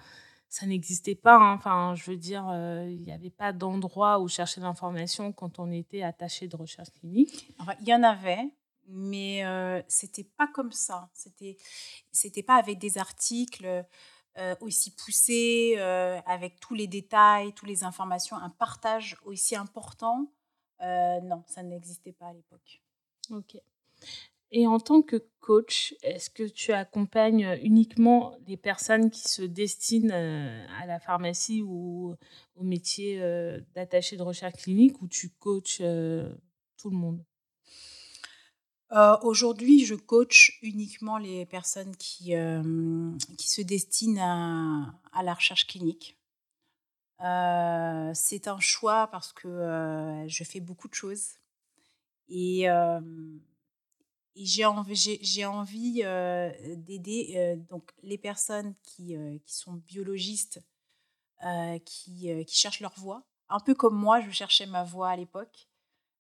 [0.52, 1.38] ça n'existait pas.
[1.38, 1.54] Hein.
[1.54, 5.72] Enfin, je veux dire, euh, il n'y avait pas d'endroit où chercher l'information quand on
[5.72, 7.48] était attaché de recherche clinique.
[7.80, 8.52] il y en avait,
[8.86, 11.10] mais euh, c'était pas comme ça.
[11.14, 11.56] C'était,
[12.12, 13.86] c'était pas avec des articles
[14.38, 20.34] euh, aussi poussés, euh, avec tous les détails, toutes les informations, un partage aussi important.
[20.82, 22.82] non, ça n'existait pas à l'époque.
[23.30, 23.56] Ok.
[24.52, 30.14] Et en tant que coach, est-ce que tu accompagnes uniquement les personnes qui se destinent
[30.14, 32.16] euh, à la pharmacie ou
[32.56, 36.34] au métier euh, d'attaché de recherche clinique ou tu coaches euh,
[36.78, 37.24] tout le monde?
[39.22, 42.34] Aujourd'hui, je coach uniquement les personnes qui,
[43.38, 46.20] qui se destinent à, la recherche clinique.
[47.20, 51.36] c'est un choix parce que je fais beaucoup de choses.
[52.28, 52.68] Et
[54.36, 56.04] j'ai envie, envie
[56.78, 59.16] d'aider donc les personnes qui,
[59.46, 60.62] qui sont biologistes,
[61.86, 65.68] qui, qui cherchent leur voie, un peu comme moi, je cherchais ma voie à l'époque.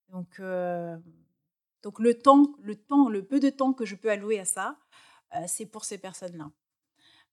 [0.09, 0.41] Donc,
[1.83, 4.77] donc le temps, le temps, le peu de temps que je peux allouer à ça,
[5.47, 6.51] c'est pour ces personnes-là.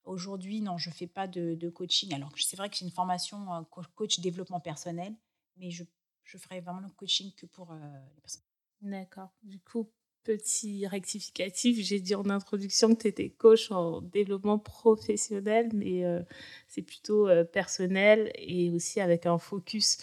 [0.04, 2.14] Aujourd'hui, non, je ne fais pas de, de, coaching.
[2.14, 5.14] Alors, c'est vrai que j'ai une formation coach développement personnel,
[5.56, 5.84] mais je,
[6.24, 8.42] je ferai vraiment le coaching que pour les personnes.
[8.80, 9.30] D'accord.
[9.42, 9.90] Du coup,
[10.28, 16.20] petit rectificatif, j'ai dit en introduction que tu étais coach en développement professionnel, mais euh,
[16.66, 19.96] c'est plutôt euh, personnel et aussi avec un focus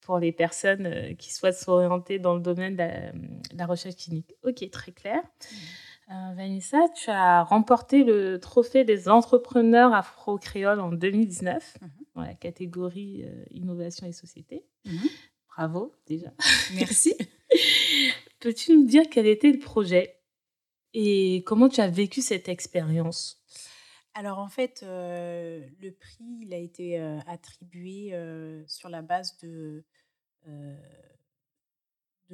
[0.00, 4.34] pour les personnes euh, qui souhaitent s'orienter dans le domaine de la, recherche clinique.
[4.44, 5.20] Ok, très clair.
[6.08, 11.90] Vanessa, tu as remporté le trophée des entrepreneurs afro-créoles en 2019 mhm.
[12.14, 14.64] dans la catégorie innovation et société.
[14.86, 15.08] Mhm.
[15.48, 16.32] Bravo déjà.
[16.74, 17.14] Merci.
[18.46, 20.22] Peux-tu nous dire quel était le projet
[20.94, 23.44] et comment tu as vécu cette expérience?
[24.14, 29.36] Alors en fait, euh, le prix, il a été euh, attribué euh, sur la base
[29.38, 29.84] de,
[30.46, 30.76] de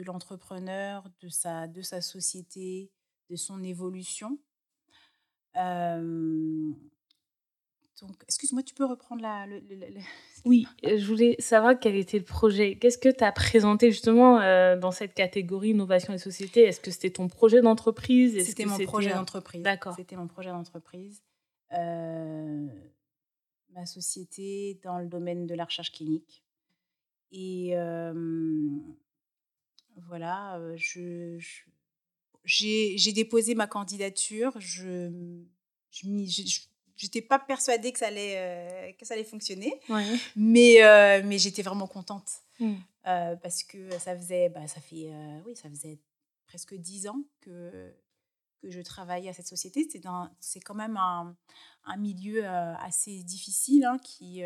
[0.02, 2.92] l'entrepreneur, de sa, de sa société,
[3.30, 4.38] de son évolution.
[8.02, 9.46] Donc, excuse-moi, tu peux reprendre la.
[10.44, 12.74] Oui, euh, je voulais savoir quel était le projet.
[12.74, 16.64] Qu'est-ce que tu as présenté justement euh, dans cette catégorie innovation et société?
[16.64, 18.44] Est-ce que c'était ton projet d'entreprise?
[18.44, 19.62] C'était mon projet d'entreprise.
[19.62, 19.94] D'accord.
[19.94, 21.22] C'était mon projet d'entreprise.
[21.74, 22.66] Euh,
[23.72, 26.42] ma société dans le domaine de la recherche clinique.
[27.30, 27.74] Et
[30.08, 31.38] voilà, je,
[32.44, 34.52] j'ai déposé ma candidature.
[34.58, 35.08] Je,
[35.92, 36.60] je, je
[37.02, 39.80] j'étais pas persuadée que ça allait, euh, que ça allait fonctionner.
[40.36, 42.30] Mais, euh, mais j'étais vraiment contente.
[42.60, 42.74] Hmm.
[43.08, 45.10] Euh, parce que ça faisait, bah, ça fait,
[45.44, 45.98] oui, ça faisait
[46.46, 47.92] presque dix ans que,
[48.60, 49.88] que je travaillais à cette société.
[50.38, 51.36] C'est quand même un,
[51.84, 54.42] un milieu assez difficile hein, qui,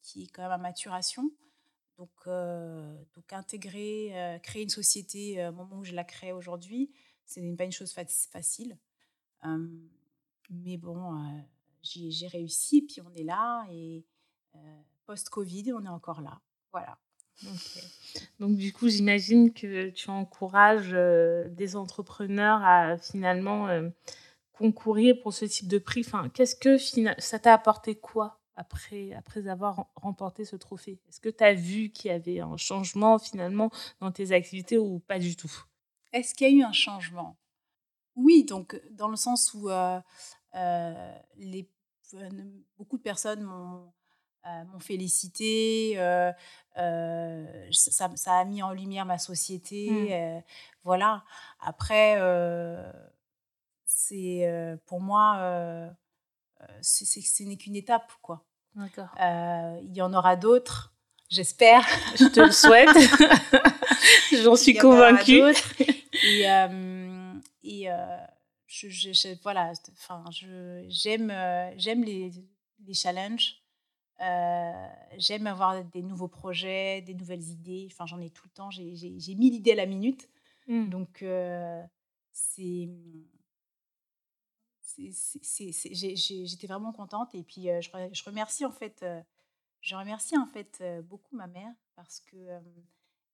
[0.00, 1.30] qui est quand même à maturation.
[1.98, 6.90] Donc, donc intégrer, créer une société au moment où je la crée aujourd'hui,
[7.26, 8.78] ce n'est pas une chose facile.
[10.50, 11.40] Mais bon, euh,
[11.82, 14.04] j'ai réussi, puis on est là, et
[14.56, 16.40] euh, post-Covid, on est encore là.
[16.72, 16.98] Voilà.
[18.38, 23.68] Donc du coup, j'imagine que tu encourages euh, des entrepreneurs à finalement
[24.52, 26.02] concourir pour ce type de prix.
[26.04, 26.76] Enfin, qu'est-ce que
[27.18, 31.00] ça t'a apporté quoi après, après avoir remporté ce trophée?
[31.08, 34.98] Est-ce que tu as vu qu'il y avait un changement finalement dans tes activités ou
[34.98, 35.64] pas du tout?
[36.12, 37.38] Est-ce qu'il y a eu un changement?
[38.16, 39.98] Oui, donc dans le sens où euh,
[40.54, 41.70] les,
[42.76, 43.92] beaucoup de personnes m'ont
[44.46, 46.32] euh, m'ont félicité, euh,
[47.72, 49.90] ça, ça, a mis en lumière ma société.
[49.90, 50.42] Mmh.
[50.82, 51.24] voilà.
[51.60, 52.18] Après,
[53.84, 55.92] c'est pour moi,
[56.80, 58.46] ce n'est qu'une étape, quoi.
[58.74, 59.08] D'accord.
[59.82, 60.94] il y en aura d'autres,
[61.28, 61.84] j'espère.
[62.16, 62.88] Je te le souhaite.
[64.42, 65.42] J'en suis convaincue.
[66.24, 66.46] Et,
[67.62, 67.90] et
[68.70, 70.24] je, voilà, enfin,
[70.88, 72.30] j'aime, euh, j'aime les,
[72.86, 73.56] les challenges.
[74.20, 77.88] Euh, j'aime avoir des nouveaux projets, des nouvelles idées.
[77.90, 78.70] Enfin, j'en ai tout le temps.
[78.70, 80.28] J'ai, j'ai, mis l'idée à la minute.
[80.68, 80.88] Mmh.
[80.88, 81.82] Donc, euh,
[82.30, 82.88] c'est,
[84.84, 87.34] j'étais vraiment contente.
[87.34, 89.04] Et puis, je, je, remercie en fait,
[89.80, 92.36] je remercie en fait beaucoup ma mère parce que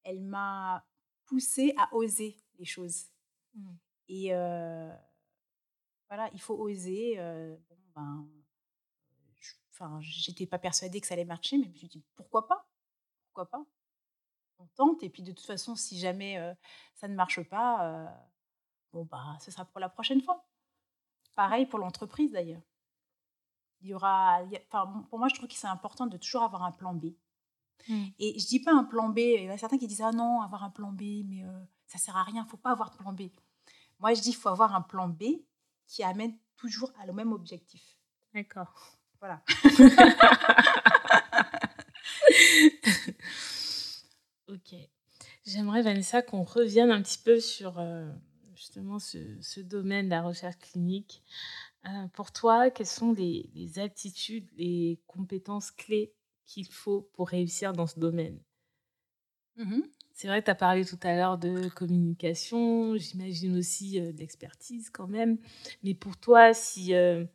[0.03, 0.87] elle m'a
[1.27, 3.09] poussée à oser les choses.
[3.55, 3.70] Mmh.
[4.09, 4.33] Et
[6.09, 7.16] voilà, il faut oser.
[7.69, 8.29] bon, ben,
[9.73, 12.66] enfin, j'étais pas persuadée que ça allait marcher, mais je me suis dit pourquoi pas?
[13.27, 13.64] Pourquoi pas?
[14.59, 16.38] On tente et puis de toute façon, si jamais
[16.95, 18.11] ça ne marche pas,
[18.92, 20.47] bon bah, ce sera pour la prochaine fois.
[21.35, 22.62] Pareil pour l'entreprise d'ailleurs.
[23.83, 24.40] Il y aura,
[25.11, 27.09] pour moi, je trouve que c'est important de toujours avoir un plan B.
[27.88, 28.05] Mmh.
[28.19, 29.19] Et je dis pas un plan B.
[29.19, 31.45] Il y a certains qui disent ah non, avoir un plan B, mais
[31.87, 32.47] ça sert à rien.
[32.47, 33.25] Faut pas avoir de plan B.
[33.99, 35.25] Moi, je dis il faut avoir un plan B
[35.87, 37.96] qui amène toujours à le même objectif.
[38.35, 38.99] D'accord.
[39.20, 39.42] Voilà.
[44.49, 44.75] ok.
[45.44, 48.11] J'aimerais, Vanessa, qu'on revienne un petit peu sur euh,
[48.55, 51.22] justement ce, domaine de la recherche clinique.
[51.87, 56.12] Euh, pour toi, quelles sont les, les aptitudes, les compétences clés
[56.46, 58.40] qu'il faut pour réussir dans ce domaine?
[59.57, 59.83] Mmh
[60.16, 64.88] C'est vrai que tu as parlé tout à l'heure de communication, j'imagine aussi euh, d'expertise
[64.88, 65.37] quand même.
[65.83, 67.26] Mais pour toi, si euh,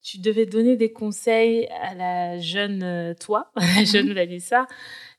[0.00, 4.66] tu devais donner des conseils à la jeune toi, à la mmh jeune Vanessa,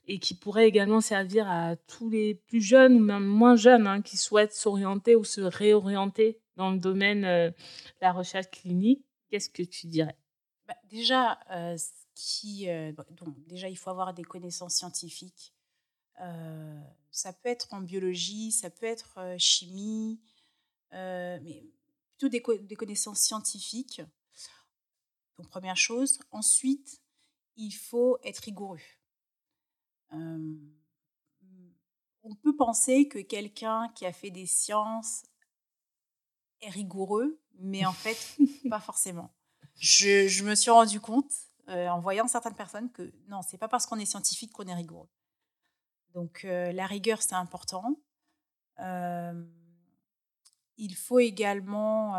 [0.08, 4.02] et qui pourrait également servir à tous les plus jeunes ou même moins jeunes hein,
[4.02, 7.54] qui souhaitent s'orienter ou se réorienter dans le domaine de
[8.02, 10.18] la recherche clinique, qu'est-ce que tu dirais?
[10.68, 11.38] Bah, Déjà,
[12.16, 12.68] qui,
[13.12, 15.54] donc, déjà, il faut avoir des connaissances scientifiques.
[17.12, 20.20] Ça peut être en biologie, ça peut être chimie,
[20.92, 21.66] mais
[22.18, 24.02] plutôt des, des, connaissances scientifiques.
[25.38, 26.20] Donc, première chose.
[26.32, 27.02] Ensuite,
[27.56, 28.82] il faut être rigoureux
[32.24, 35.24] on peut penser que quelqu'un qui a fait des sciences
[36.62, 38.38] est rigoureux, mais en fait,
[38.70, 39.34] pas forcément.
[39.76, 41.32] Je, me suis rendu compte,
[41.68, 45.10] en voyant certaines personnes, que non, c'est pas parce qu'on est scientifique qu'on est rigoureux.
[46.14, 47.96] Donc, la rigueur, c'est important.
[50.78, 52.16] il faut également,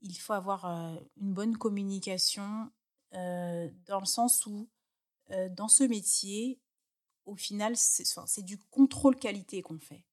[0.00, 0.66] il faut avoir
[1.16, 2.70] une bonne communication
[3.12, 4.68] dans le sens où
[5.50, 6.60] dans ce métier,
[7.24, 10.04] au final, c'est du contrôle qualité qu'on fait.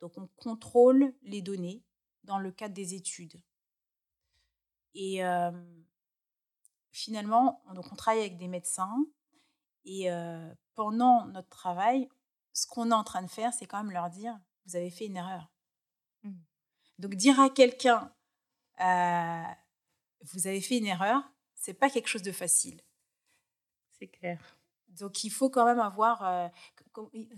[0.00, 1.82] Donc, on contrôle les données
[2.24, 3.42] dans le cadre des études.
[4.94, 5.20] Et
[6.90, 8.94] finalement, donc on travaille avec des médecins.
[9.84, 10.08] Et
[10.74, 12.08] pendant notre travail,
[12.52, 15.06] ce qu'on est en train de faire, c'est quand même leur dire, vous avez fait
[15.06, 15.50] une erreur.
[16.22, 16.32] Mmh.
[16.98, 18.12] Donc, dire à quelqu'un,
[18.78, 21.22] vous avez fait une erreur,
[21.54, 22.80] c'est pas quelque chose de facile.
[23.98, 24.40] C'est clair.
[24.88, 26.48] Donc il faut quand même avoir, euh,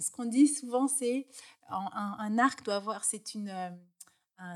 [0.01, 1.27] ce qu'on dit souvent, c'est
[1.69, 3.79] un, arc doit avoir, c'est une,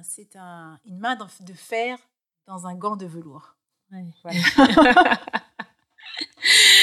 [0.03, 1.99] c'est un, une main de fer
[2.47, 3.57] dans un gant de velours.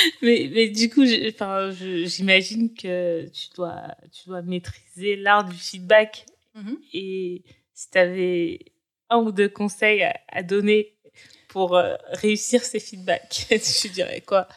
[0.21, 6.25] mais, mais, du coup, j'imagine que tu dois, tu dois maîtriser l'art du feedback.
[6.53, 8.59] Mmh Et si tu avais
[9.09, 10.97] un ou deux conseils à, donner
[11.49, 13.47] pour euh, réussir ces feedbacks,
[13.81, 14.47] tu dirais quoi?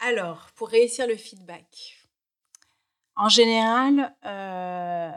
[0.00, 1.96] Alors, pour réussir le feedback,
[3.16, 5.10] en général, euh,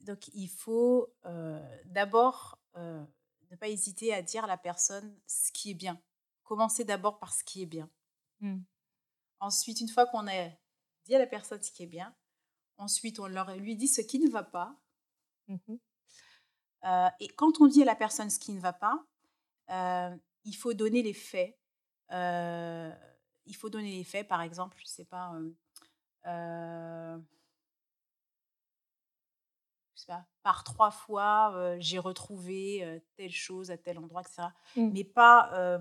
[0.00, 5.70] donc il faut euh, d'abord ne pas hésiter à dire à la personne ce qui
[5.70, 6.00] est bien.
[6.42, 7.88] Commencer d'abord par ce qui est bien.
[8.42, 8.60] Mmh.
[9.40, 10.48] Ensuite, une fois qu'on a
[11.06, 12.14] dit à la personne ce qui est bien,
[12.76, 14.76] ensuite on leur, lui dit ce qui ne va pas.
[15.48, 15.56] Mmh
[17.20, 19.06] et quand on dit à la personne ce qui ne va pas,
[20.44, 21.56] il faut donner les faits
[23.46, 25.32] il faut donner les faits, par exemple, je sais pas,
[26.26, 27.18] euh,
[29.94, 34.48] sais pas, par trois fois, j'ai retrouvé telle chose à tel endroit, etc.
[34.76, 34.90] Mmh.
[34.92, 35.80] Mais pas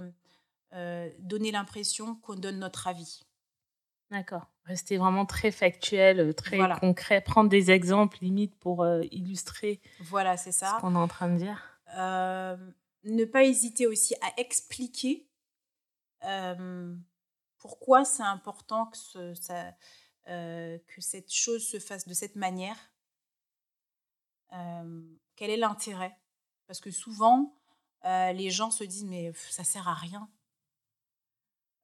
[1.20, 3.24] donner l'impression qu'on donne notre avis.
[4.10, 4.48] D'accord.
[4.66, 10.76] Rester vraiment très factuel, très concret, prendre des exemples limite pour illustrer voilà, c'est ça.
[10.76, 11.80] ce qu'on est en train de dire.
[11.96, 15.28] ne pas hésiter aussi à expliquer
[17.62, 19.74] pourquoi c'est important que, ça,
[20.28, 22.92] euh, que cette chose se fasse de cette manière
[24.50, 26.18] Quel est l'intérêt?
[26.68, 27.56] Parce que souvent,
[28.06, 30.30] euh, les gens se disent mais ça sert à rien.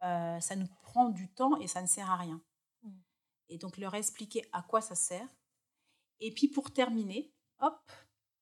[0.04, 2.42] Euh, ça nous prend du temps et ça ne sert à rien.
[2.84, 2.92] Mmh.
[3.50, 5.28] Et donc leur expliquer à quoi ça sert.
[6.20, 7.92] Et puis pour terminer, hop,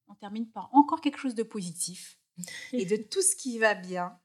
[0.08, 2.20] on termine par encore quelque chose de positif
[2.74, 4.20] et de tout ce qui va bien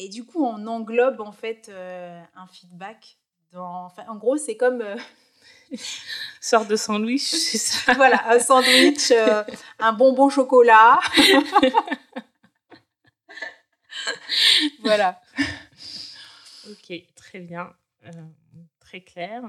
[0.00, 3.18] et du coup, on englobe en fait euh, un feedback.
[3.50, 3.86] Dans...
[3.86, 4.80] Enfin, en gros, c'est comme.
[4.80, 4.96] Euh...
[6.40, 7.94] Sorte de sandwich, c'est ça?
[7.94, 9.42] Voilà, un sandwich, euh,
[9.80, 11.00] un bonbon chocolat.
[14.84, 15.20] voilà.
[16.70, 17.72] Ok, très bien.
[18.04, 18.10] Euh,
[18.80, 19.42] très clair.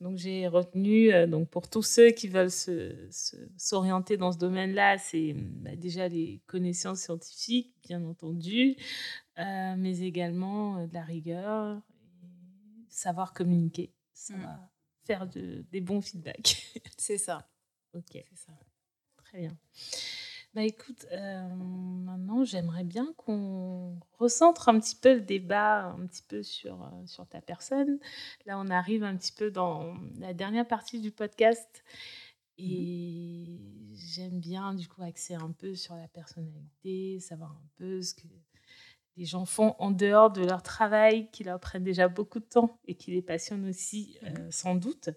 [0.00, 2.52] Donc j'ai retenu, donc pour tous ceux qui veulent
[3.56, 8.76] s'orienter dans ce domaine-là, c'est bah, déjà les connaissances scientifiques, bien entendu,
[9.38, 11.82] euh, mais également euh, de la rigueur,
[12.88, 13.92] savoir communiquer.
[14.12, 14.42] Ça mmh.
[14.42, 14.70] va
[15.04, 16.72] faire de, des bons feedbacks.
[16.96, 17.48] C'est ça.
[17.92, 18.12] ok.
[18.12, 18.52] C'est ça.
[19.16, 19.58] Très bien.
[20.54, 26.22] Bah écoute, euh, maintenant j'aimerais bien qu'on recentre un petit peu le débat, un petit
[26.22, 27.98] peu sur, sur ta personne.
[28.46, 31.84] Là, on arrive un petit peu dans la dernière partie du podcast.
[32.58, 33.60] Mmh et
[33.94, 38.26] j'aime bien du coup axer un peu sur la personnalité, savoir un peu ce que
[39.16, 42.80] les gens font en dehors de leur travail, qui leur prennent déjà beaucoup de temps
[42.86, 45.10] et qui les passionnent aussi, euh, sans doute.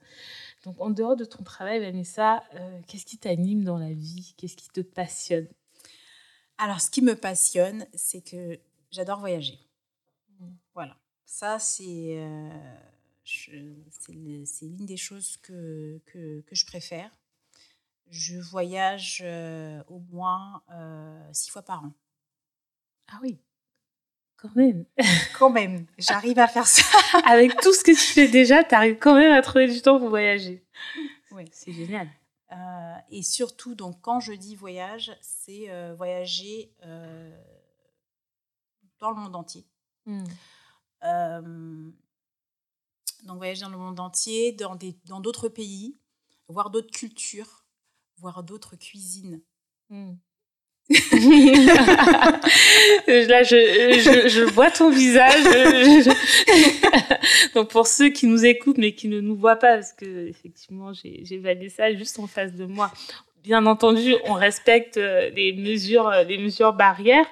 [0.63, 4.35] Donc, en dehors de ton travail, Vanessa, euh, qu'est-ce qui t'anime dans la vie?
[4.37, 5.47] Qu'est-ce qui te passionne?
[6.57, 8.59] Alors, ce qui me passionne, c'est que
[8.91, 9.59] j'adore voyager.
[10.39, 10.49] Mmh.
[10.73, 10.97] Voilà.
[11.25, 12.49] Ça, c'est euh,
[13.23, 17.09] c'est l'une des choses que, que, que, je préfère.
[18.09, 19.23] Je voyage
[19.87, 20.61] au moins
[21.31, 21.93] six fois par an.
[23.07, 23.39] Ah oui
[24.41, 24.85] quand même.
[25.37, 26.83] Quand même, j'arrive à faire ça.
[27.25, 29.99] Avec tout ce que tu fais déjà, tu arrives quand même à trouver du temps
[29.99, 30.63] pour voyager.
[31.31, 32.07] Oui, c'est génial.
[32.51, 37.41] Euh, et surtout, donc, quand je dis voyage, c'est euh, voyager euh,
[38.99, 39.65] dans le monde entier.
[40.05, 40.23] Hmm.
[43.23, 45.99] donc, voyager dans le monde entier, dans d'autres dans pays,
[46.47, 47.65] voir d'autres cultures,
[48.17, 49.41] voir d'autres cuisines.
[49.89, 50.13] Hmm.
[53.07, 55.43] Là, je, je, vois ton visage.
[57.55, 60.91] Donc, pour ceux qui nous écoutent mais qui ne nous voient pas, parce que effectivement,
[60.93, 61.23] j'ai
[61.69, 62.91] ça juste en face de moi.
[63.43, 67.25] Bien entendu, on respecte euh, les mesures, euh, les mesures barrières,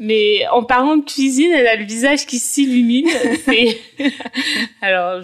[0.00, 3.08] mais en parlant de cuisine, elle a le visage qui s'illumine.
[4.80, 5.22] Alors,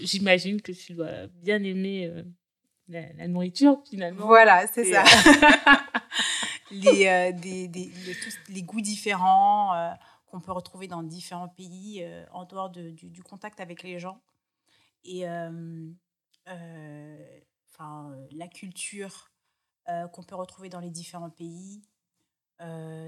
[0.00, 2.22] j'imagine que tu dois bien aimer euh,
[2.88, 4.26] la, nourriture finalement.
[4.26, 5.02] Voilà, c'est ça.
[6.74, 7.68] Les, euh, des,
[8.48, 9.90] les, goûts différents euh,
[10.26, 14.20] qu'on peut retrouver dans différents pays euh, en dehors de, du, contact avec les gens.
[15.04, 15.26] Et
[17.68, 19.30] enfin, la culture
[20.12, 21.82] qu'on peut retrouver dans les différents pays.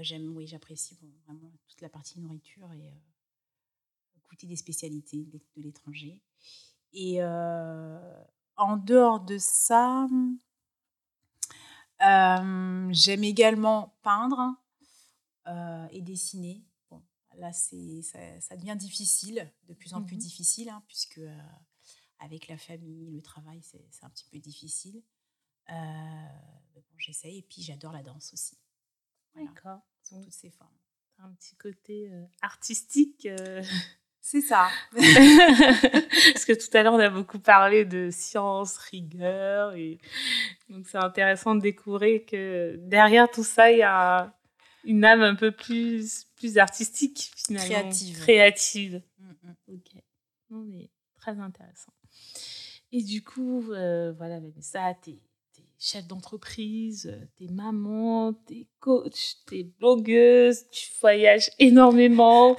[0.01, 0.95] J'aime, oui, j'apprécie
[1.25, 2.93] vraiment toute la partie nourriture et
[4.29, 6.21] goûter des spécialités de l'étranger.
[6.93, 10.07] Et en dehors de ça,
[11.99, 14.55] j'aime également peindre
[15.91, 16.65] et dessiner.
[16.89, 17.03] Bon,
[17.35, 21.21] là, c'est, ça, devient difficile, de plus en plus mmh difficile, hein, puisque
[22.19, 25.03] avec la famille, le travail, c'est, un petit peu difficile.
[25.67, 28.57] bon, j'essaye et puis j'adore la danse aussi.
[29.35, 29.81] D'accord.
[30.03, 30.77] Sous toutes ses formes.
[31.19, 33.27] Un petit côté artistique.
[34.21, 34.67] C'est ça.
[34.93, 39.73] Parce que tout à l'heure, on a beaucoup parlé de science, rigueur.
[39.75, 39.99] Et
[40.69, 44.33] donc, c'est intéressant de découvrir que derrière tout ça, il y a
[44.83, 47.67] une âme un peu plus, plus artistique, finalement.
[47.67, 48.19] Créative.
[48.19, 49.01] Créative.
[49.19, 49.75] Mm, mm.
[49.75, 50.01] Ok.
[50.49, 51.93] Non, mais très intéressant.
[52.91, 55.19] Et du coup, euh, voilà, Vanessa, t'es
[55.79, 62.57] chef d'entreprise, euh, t'es maman, t'es coach, t'es blogueuse, tu voyages énormément,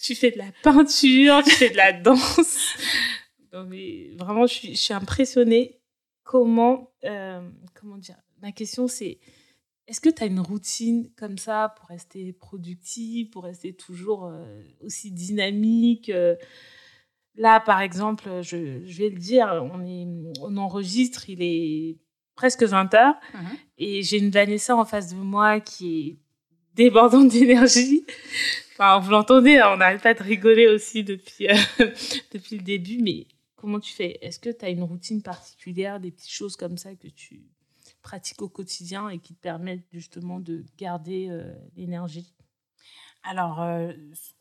[0.00, 2.76] tu fais de la peinture, tu fais de la danse.
[3.52, 5.80] vraiment, je suis, impressionnée.
[6.24, 9.18] Comment, euh, comment dire Ma question, c'est
[9.86, 14.62] est-ce que tu as une routine comme ça pour rester productive, pour rester toujours euh,
[14.82, 16.12] aussi dynamique
[17.34, 19.64] Là, par exemple, je, vais le dire,
[20.42, 21.96] on enregistre, il est
[22.38, 23.16] presque 20 heures.
[23.34, 23.58] Mhm.
[23.78, 26.16] Et j'ai une Vanessa en face de moi qui est
[26.74, 28.06] débordante d'énergie.
[28.72, 31.56] Enfin, vous l'entendez, hein, on n'arrête pas de rigoler aussi depuis, euh,
[32.32, 33.02] depuis le début.
[33.02, 33.26] Mais
[33.56, 34.18] comment tu fais?
[34.22, 37.42] Est-ce que tu as une routine particulière, des petites choses comme ça que tu
[38.02, 42.32] pratiques au quotidien et qui te permettent justement de garder euh, l'énergie?
[43.24, 43.92] Alors, euh,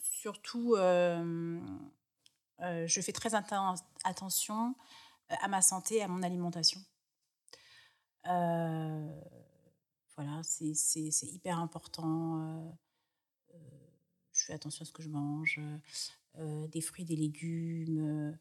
[0.03, 1.57] surtout, je
[3.01, 4.75] fais très attention
[5.29, 6.79] à ma santé, à mon alimentation.
[8.25, 9.21] Euh,
[10.15, 12.41] voilà, c'est hyper important.
[12.41, 12.69] Euh,
[13.53, 13.57] euh,
[14.33, 15.59] je fais attention à ce que je mange,
[16.35, 18.37] des fruits, des légumes,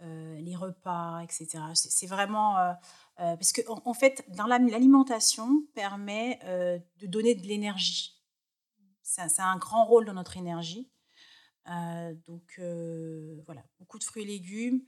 [0.00, 1.46] les repas, etc.
[1.74, 2.74] C'est vraiment
[3.16, 6.38] parce que en, fait, dans l'alimentation permet
[6.96, 8.22] de donner de l'énergie.
[9.02, 10.90] C'est un grand rôle dans notre énergie.
[11.66, 12.58] donc
[13.44, 14.82] voilà, beaucoup de fruits et légumes,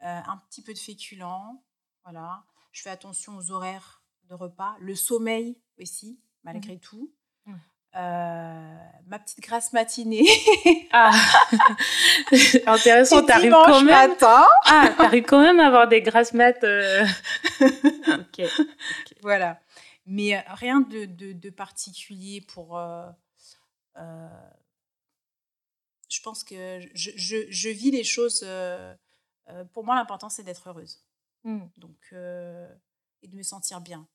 [0.00, 1.64] un petit peu de féculents,
[2.04, 2.44] voilà.
[2.72, 6.80] Je fais attention aux horaires de repas, le sommeil aussi, malgré mmh.
[6.80, 7.12] tout.
[7.44, 7.54] Mmh.
[7.94, 10.26] Euh, ma petite grasse matinée.
[10.92, 11.12] ah,
[12.66, 13.22] intéressant.
[13.24, 14.08] T'arrives quand même.
[14.08, 14.46] Matin.
[14.64, 16.64] Ah, t'arrives quand même à avoir des grasses mat.
[16.64, 17.04] Euh.
[17.60, 18.46] ok.
[19.20, 19.60] Voilà.
[20.06, 22.80] Mais euh, rien de, de, particulier pour.
[26.08, 28.46] je pense que je, je, je, vis les choses.
[29.74, 31.02] pour moi, l'important, c'est d'être heureuse.
[31.44, 31.66] Mmh.
[31.76, 32.72] Donc, euh,
[33.22, 34.08] et de me sentir bien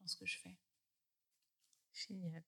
[0.00, 0.56] dans ce que je fais.
[1.92, 2.42] Génial.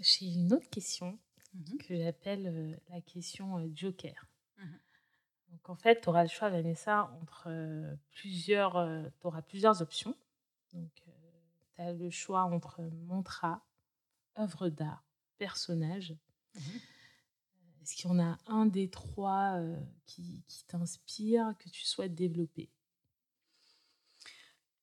[0.00, 1.18] J'ai une autre question
[1.54, 4.26] mmh que j'appelle euh, la question euh, Joker.
[4.56, 4.64] Mmh
[5.50, 8.74] Donc en fait, tu auras le choix, Vanessa, entre plusieurs,
[9.20, 10.16] tu auras plusieurs options.
[10.72, 10.90] Donc
[11.74, 13.66] tu as le choix entre mantra,
[14.38, 15.04] œuvre d'art,
[15.38, 16.16] personnage.
[16.54, 16.60] Mmh
[17.82, 19.58] Est-ce qu'il y en a un des trois
[20.06, 22.70] qui, qui t'inspire, que tu souhaites développer?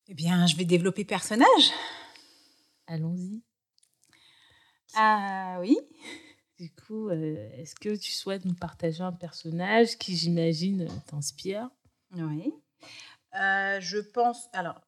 [0.08, 1.72] Eh bien, je vais développer personnage.
[2.88, 3.44] Allons-y.
[4.96, 5.78] Ah oui.
[6.58, 11.70] Du coup, est-ce que tu souhaites nous partager un personnage qui, j'imagine, t'inspire?
[12.14, 12.54] Oui.
[13.34, 14.48] je pense.
[14.54, 14.82] Alors,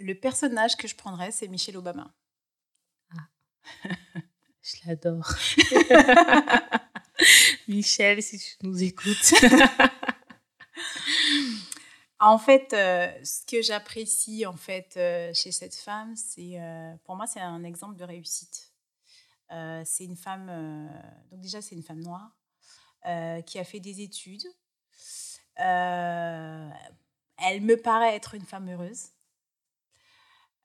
[0.00, 2.12] le personnage que je prendrais, c'est Michelle Obama.
[3.16, 3.88] Ah.
[4.62, 5.28] je l'adore.
[7.68, 9.34] Michel, si tu nous écoutes.
[12.20, 17.16] en fait, euh, ce que j'apprécie en fait euh, chez cette femme, c'est euh, pour
[17.16, 18.72] moi c'est un exemple de réussite.
[19.84, 20.46] c'est une femme,
[21.30, 22.30] donc déjà c'est une femme noire
[23.46, 24.46] qui a fait des études.
[25.56, 26.72] elle
[27.60, 29.10] me paraît être une femme heureuse.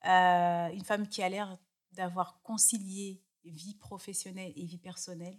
[0.04, 1.58] Une femme qui a l'air
[1.92, 5.38] d'avoir concilié vie professionnelle et vie personnelle,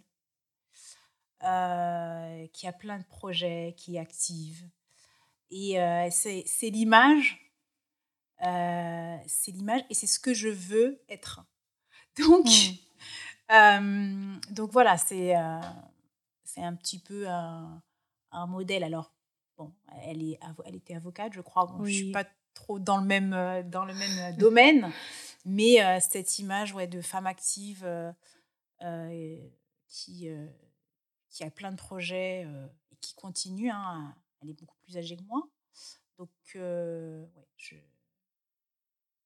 [1.44, 4.68] euh, qui a plein de projets, qui est active.
[5.50, 7.52] Et euh, c'est l'image,
[8.40, 11.44] c'est l'image, et c'est ce que je veux être.
[12.18, 12.46] Donc,
[13.50, 14.40] mmh.
[14.50, 15.34] donc voilà, c'est
[16.44, 17.82] c'est un petit peu un,
[18.32, 18.82] un, modèle.
[18.82, 19.12] Alors,
[19.56, 19.72] bon,
[20.04, 21.66] elle, est, elle était avocate, je crois.
[21.66, 22.24] Bon, Je ne suis pas
[22.54, 24.90] trop dans le même, euh, dans le même euh, domaine,
[25.44, 27.86] mais cette image ouais, de femme active
[29.88, 30.28] qui,
[31.28, 32.46] qui a plein de projets
[32.90, 35.42] et qui continue, hein, elle est beaucoup plus âgée que moi.
[36.18, 36.30] Donc,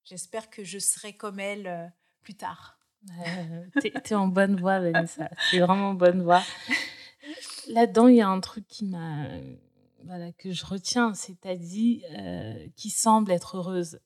[0.05, 1.93] j'espère que je serai comme elle
[2.23, 2.79] plus tard.
[3.81, 5.29] tu es, en bonne voie, Vanessa.
[5.51, 6.43] Tu es vraiment en bonne voie.
[7.69, 9.27] Là-dedans, il y a un truc qui m'a
[10.07, 14.01] voilà, que je retiens, c'est-à-dire euh, qui semble être heureuse.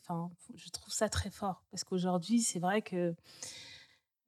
[0.00, 1.64] Enfin, je trouve ça très fort.
[1.70, 3.14] Parce qu'aujourd'hui, c'est vrai que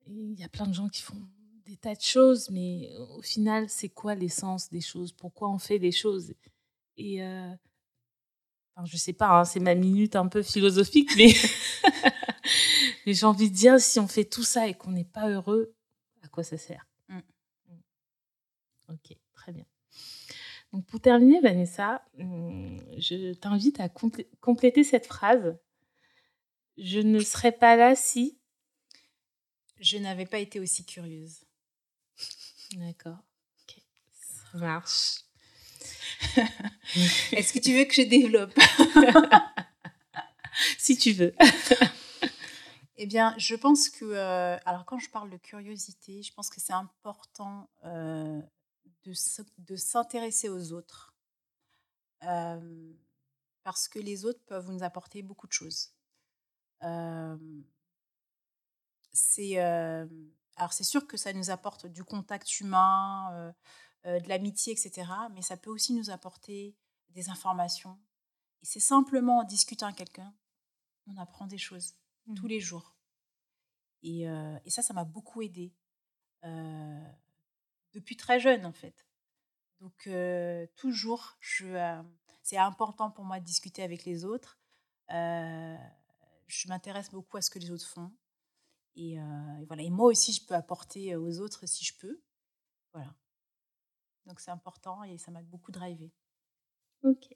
[0.06, 1.20] il y a plein de gens qui font
[1.66, 5.12] des tas de choses, mais au final, c'est quoi l'essence des choses?
[5.12, 6.32] Pourquoi on fait des choses?
[6.96, 7.54] Et euh,
[8.84, 11.34] je sais pas, hein, c'est ma minute un peu philosophique, mais
[13.06, 15.74] j'ai envie de dire, si on fait tout ça et qu'on n'est pas heureux,
[16.22, 17.18] à quoi ça sert mmh.
[17.68, 18.92] Mmh.
[18.94, 19.66] Ok, très bien.
[20.72, 23.88] Donc pour terminer, Vanessa, hum, je t'invite à
[24.40, 25.56] compléter cette phrase.
[26.76, 28.38] Je ne serais pas là si
[29.80, 31.44] je n'avais pas été aussi curieuse.
[32.72, 33.18] D'accord.
[34.52, 35.20] Ça marche.
[37.32, 38.54] Est-ce que tu veux que je développe?
[40.76, 41.32] Si tu veux.
[42.96, 46.60] eh bien, je pense que, euh, alors quand je parle de curiosité, je pense que
[46.60, 48.40] c'est important euh,
[49.58, 51.14] de, s'intéresser aux autres.
[52.20, 55.92] parce que les autres peuvent nous apporter beaucoup de choses.
[59.12, 59.58] c'est
[60.56, 63.54] alors c'est sûr que ça nous apporte du contact humain,
[64.04, 65.10] de l'amitié, etc.
[65.32, 66.76] Mais ça peut aussi nous apporter
[67.10, 67.98] des informations.
[68.62, 70.34] Et c'est simplement en discutant avec quelqu'un,
[71.06, 71.94] on apprend des choses
[72.36, 72.48] tous mmh.
[72.48, 72.96] les jours.
[74.02, 75.72] Et, et ça, ça m'a beaucoup aidé
[77.98, 79.06] depuis très jeune en fait.
[79.80, 80.08] Donc
[80.76, 81.38] toujours,
[82.42, 84.58] c'est important pour moi de discuter avec les autres.
[85.08, 88.10] je m'intéresse beaucoup à ce que les autres font.
[88.96, 89.18] Et,
[89.66, 89.82] voilà.
[89.82, 92.20] Et moi aussi, je peux apporter aux autres si je peux.
[92.92, 93.14] Voilà.
[94.26, 96.12] Donc c'est important et ça m'a beaucoup drivé.
[97.04, 97.34] Ok.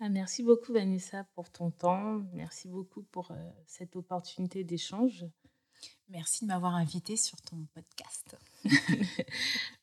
[0.00, 2.22] Bah, merci beaucoup Vanessa pour ton temps.
[2.32, 3.30] Merci beaucoup pour
[3.66, 5.26] cette opportunité d'échange.
[6.08, 8.36] Merci de m'avoir invité sur ton podcast.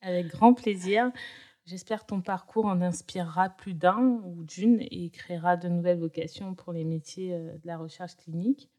[0.01, 1.11] Avec grand plaisir.
[1.65, 6.55] J'espère que ton parcours en inspirera plus d'un ou d'une et créera de nouvelles vocations
[6.55, 8.69] pour les métiers euh, de la recherche clinique.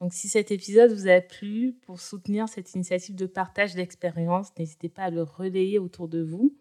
[0.00, 4.90] Donc, si cet épisode vous a plu, pour soutenir cette initiative de partage d'expérience, n'hésitez
[4.90, 6.54] pas à le relayer autour de vous.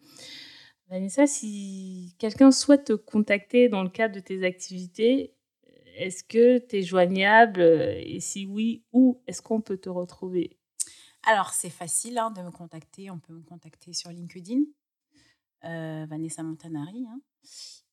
[0.90, 5.34] Vanessa, si quelqu'un souhaite te contacter dans le cadre de tes activités,
[5.96, 10.58] est-ce que tu es joignable Et si oui, où est-ce qu'on peut te retrouver?
[11.24, 13.10] Alors, c'est facile hein, de me contacter.
[13.10, 14.62] On peut me contacter sur LinkedIn,
[15.64, 17.06] euh, Vanessa Montanari.
[17.10, 17.20] Hein.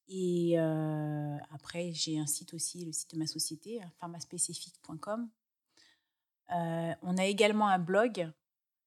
[0.09, 5.31] Et euh, après, j'ai un site aussi, le site de ma société, pharmaspécifique.com.
[6.51, 8.31] Euh, on a également un blog,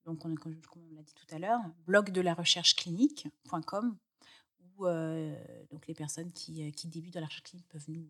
[0.05, 3.97] donc on, comme on l'a dit tout à l'heure, blog de la recherche clinique.com,
[4.77, 4.85] où
[5.71, 8.07] donc les personnes qui, qui débutent dans la recherche clinique peuvent nous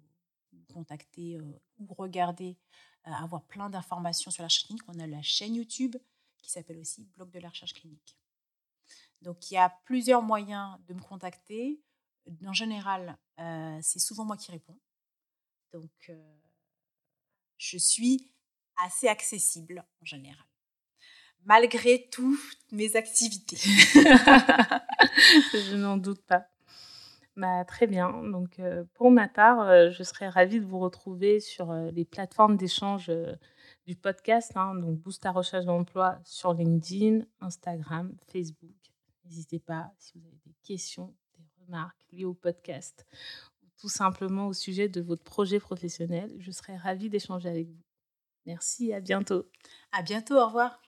[0.75, 2.57] contacter ou regarder,
[3.05, 4.83] avoir plein d'informations sur la recherche clinique.
[4.87, 5.95] On a la chaîne YouTube
[6.41, 8.17] qui s'appelle aussi Blog de la recherche clinique.
[9.21, 11.81] Donc il y a plusieurs moyens de me contacter.
[12.45, 13.17] En général,
[13.81, 14.77] c'est souvent moi qui réponds.
[15.71, 16.11] Donc
[17.57, 18.29] je suis
[18.77, 20.45] assez accessible en général,
[21.45, 23.55] malgré toutes mes activités.
[25.53, 26.45] je n'en doute pas.
[27.35, 28.23] Bah, très bien.
[28.23, 32.05] Donc, euh, pour ma part, euh, je serais ravie de vous retrouver sur euh, les
[32.05, 33.11] plateformes d'échange
[33.85, 38.75] du podcast, hein, donc Boost à recherche d'emploi sur LinkedIn, Instagram, Facebook.
[39.25, 43.05] N'hésitez pas si vous avez des questions, des remarques liées au podcast
[43.63, 46.33] ou tout simplement au sujet de votre projet professionnel.
[46.39, 47.83] Je serais ravie d'échanger avec vous.
[48.45, 49.45] Merci, à bientôt.
[49.91, 50.81] À bientôt, au revoir.